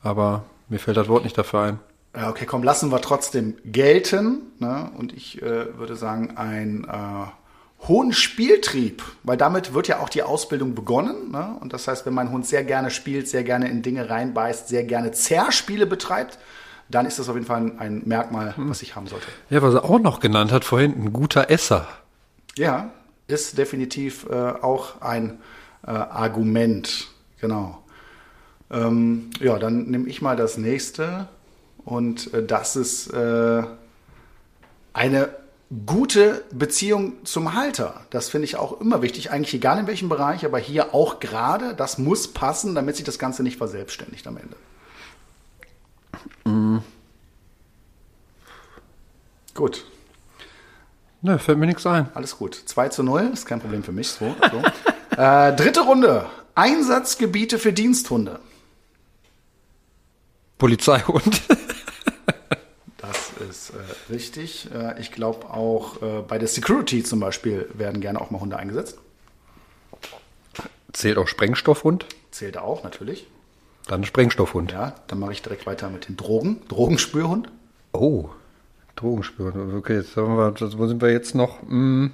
[0.02, 1.78] Aber mir fällt das Wort nicht dafür ein.
[2.16, 4.52] Ja, okay, komm, lassen wir trotzdem gelten.
[4.58, 4.90] Ne?
[4.96, 7.26] Und ich äh, würde sagen, ein äh,
[7.86, 11.30] hohen Spieltrieb, weil damit wird ja auch die Ausbildung begonnen.
[11.30, 11.56] Ne?
[11.60, 14.84] Und das heißt, wenn mein Hund sehr gerne spielt, sehr gerne in Dinge reinbeißt, sehr
[14.84, 16.38] gerne Zerspiele betreibt,
[16.88, 19.26] dann ist das auf jeden Fall ein, ein Merkmal, was ich haben sollte.
[19.50, 21.86] Ja, was er auch noch genannt hat vorhin, ein guter Esser.
[22.56, 22.90] Ja,
[23.26, 25.38] ist definitiv äh, auch ein
[25.86, 27.08] äh, Argument.
[27.40, 27.82] Genau.
[28.70, 31.28] Ähm, ja, dann nehme ich mal das nächste.
[31.84, 33.62] Und äh, das ist äh,
[34.92, 35.28] eine
[35.86, 38.02] gute Beziehung zum Halter.
[38.10, 39.30] Das finde ich auch immer wichtig.
[39.30, 41.74] Eigentlich egal in welchem Bereich, aber hier auch gerade.
[41.74, 44.56] Das muss passen, damit sich das Ganze nicht verselbstständigt am Ende.
[46.44, 46.78] Mm.
[49.54, 49.84] Gut.
[51.22, 52.08] Ne, fällt mir nichts ein.
[52.14, 52.54] Alles gut.
[52.54, 54.10] 2 zu 0, ist kein Problem für mich.
[54.10, 54.62] So, so.
[55.16, 56.26] äh, dritte Runde.
[56.54, 58.40] Einsatzgebiete für Diensthunde.
[60.58, 61.42] Polizeihund.
[63.46, 64.68] Das ist äh, richtig.
[64.72, 68.56] Äh, ich glaube auch äh, bei der Security zum Beispiel werden gerne auch mal Hunde
[68.56, 68.98] eingesetzt.
[70.92, 72.06] Zählt auch Sprengstoffhund?
[72.30, 73.26] Zählt auch, natürlich.
[73.86, 74.72] Dann Sprengstoffhund.
[74.72, 76.62] Ja, dann mache ich direkt weiter mit den Drogen.
[76.68, 77.48] Drogenspürhund.
[77.92, 78.28] Oh,
[78.96, 79.74] Drogenspürhund.
[79.74, 81.60] Okay, jetzt haben wir, wo sind wir jetzt noch?
[81.62, 82.12] Hm.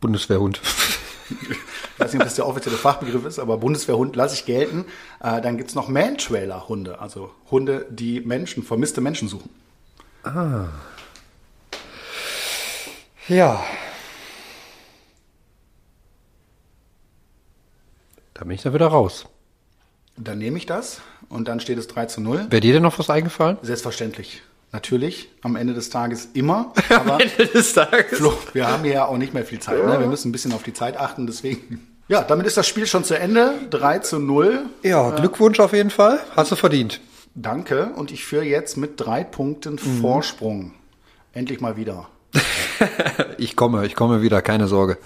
[0.00, 0.60] Bundeswehrhund.
[1.30, 4.86] Ich weiß nicht, ob das der offizielle Fachbegriff ist, aber Bundeswehrhund lasse ich gelten.
[5.22, 9.50] Äh, dann gibt es noch Man-Trailer-Hunde, also Hunde, die Menschen, vermisste Menschen suchen.
[13.28, 13.62] Ja.
[18.34, 19.26] Da bin ich dann wieder raus.
[20.16, 22.46] Dann nehme ich das und dann steht es 3 zu 0.
[22.50, 23.58] Wäre dir denn noch was eingefallen?
[23.62, 24.42] Selbstverständlich.
[24.72, 26.72] Natürlich, am Ende des Tages immer.
[26.90, 28.18] Aber des Tages.
[28.18, 29.84] Flo, wir haben hier ja auch nicht mehr viel Zeit.
[29.84, 29.98] Ne?
[29.98, 31.86] Wir müssen ein bisschen auf die Zeit achten, deswegen.
[32.08, 33.54] Ja, damit ist das Spiel schon zu Ende.
[33.70, 34.66] 3 zu 0.
[34.82, 36.20] Ja, Glückwunsch auf jeden Fall.
[36.36, 37.00] Hast du verdient.
[37.34, 37.90] Danke.
[37.96, 40.72] Und ich führe jetzt mit drei Punkten Vorsprung.
[41.32, 42.08] Endlich mal wieder.
[43.36, 44.96] Ich komme, ich komme wieder, keine Sorge.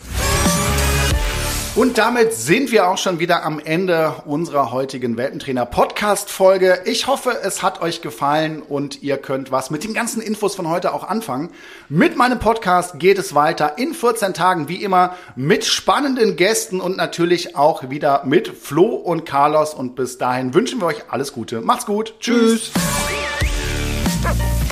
[1.77, 6.79] Und damit sind wir auch schon wieder am Ende unserer heutigen Welpentrainer Podcast Folge.
[6.85, 10.69] Ich hoffe, es hat euch gefallen und ihr könnt was mit den ganzen Infos von
[10.69, 11.51] heute auch anfangen.
[11.89, 16.97] Mit meinem Podcast geht es weiter in 14 Tagen wie immer mit spannenden Gästen und
[16.97, 21.61] natürlich auch wieder mit Flo und Carlos und bis dahin wünschen wir euch alles Gute.
[21.61, 22.15] Macht's gut.
[22.21, 22.71] Tschüss.
[22.71, 24.64] Tschüss.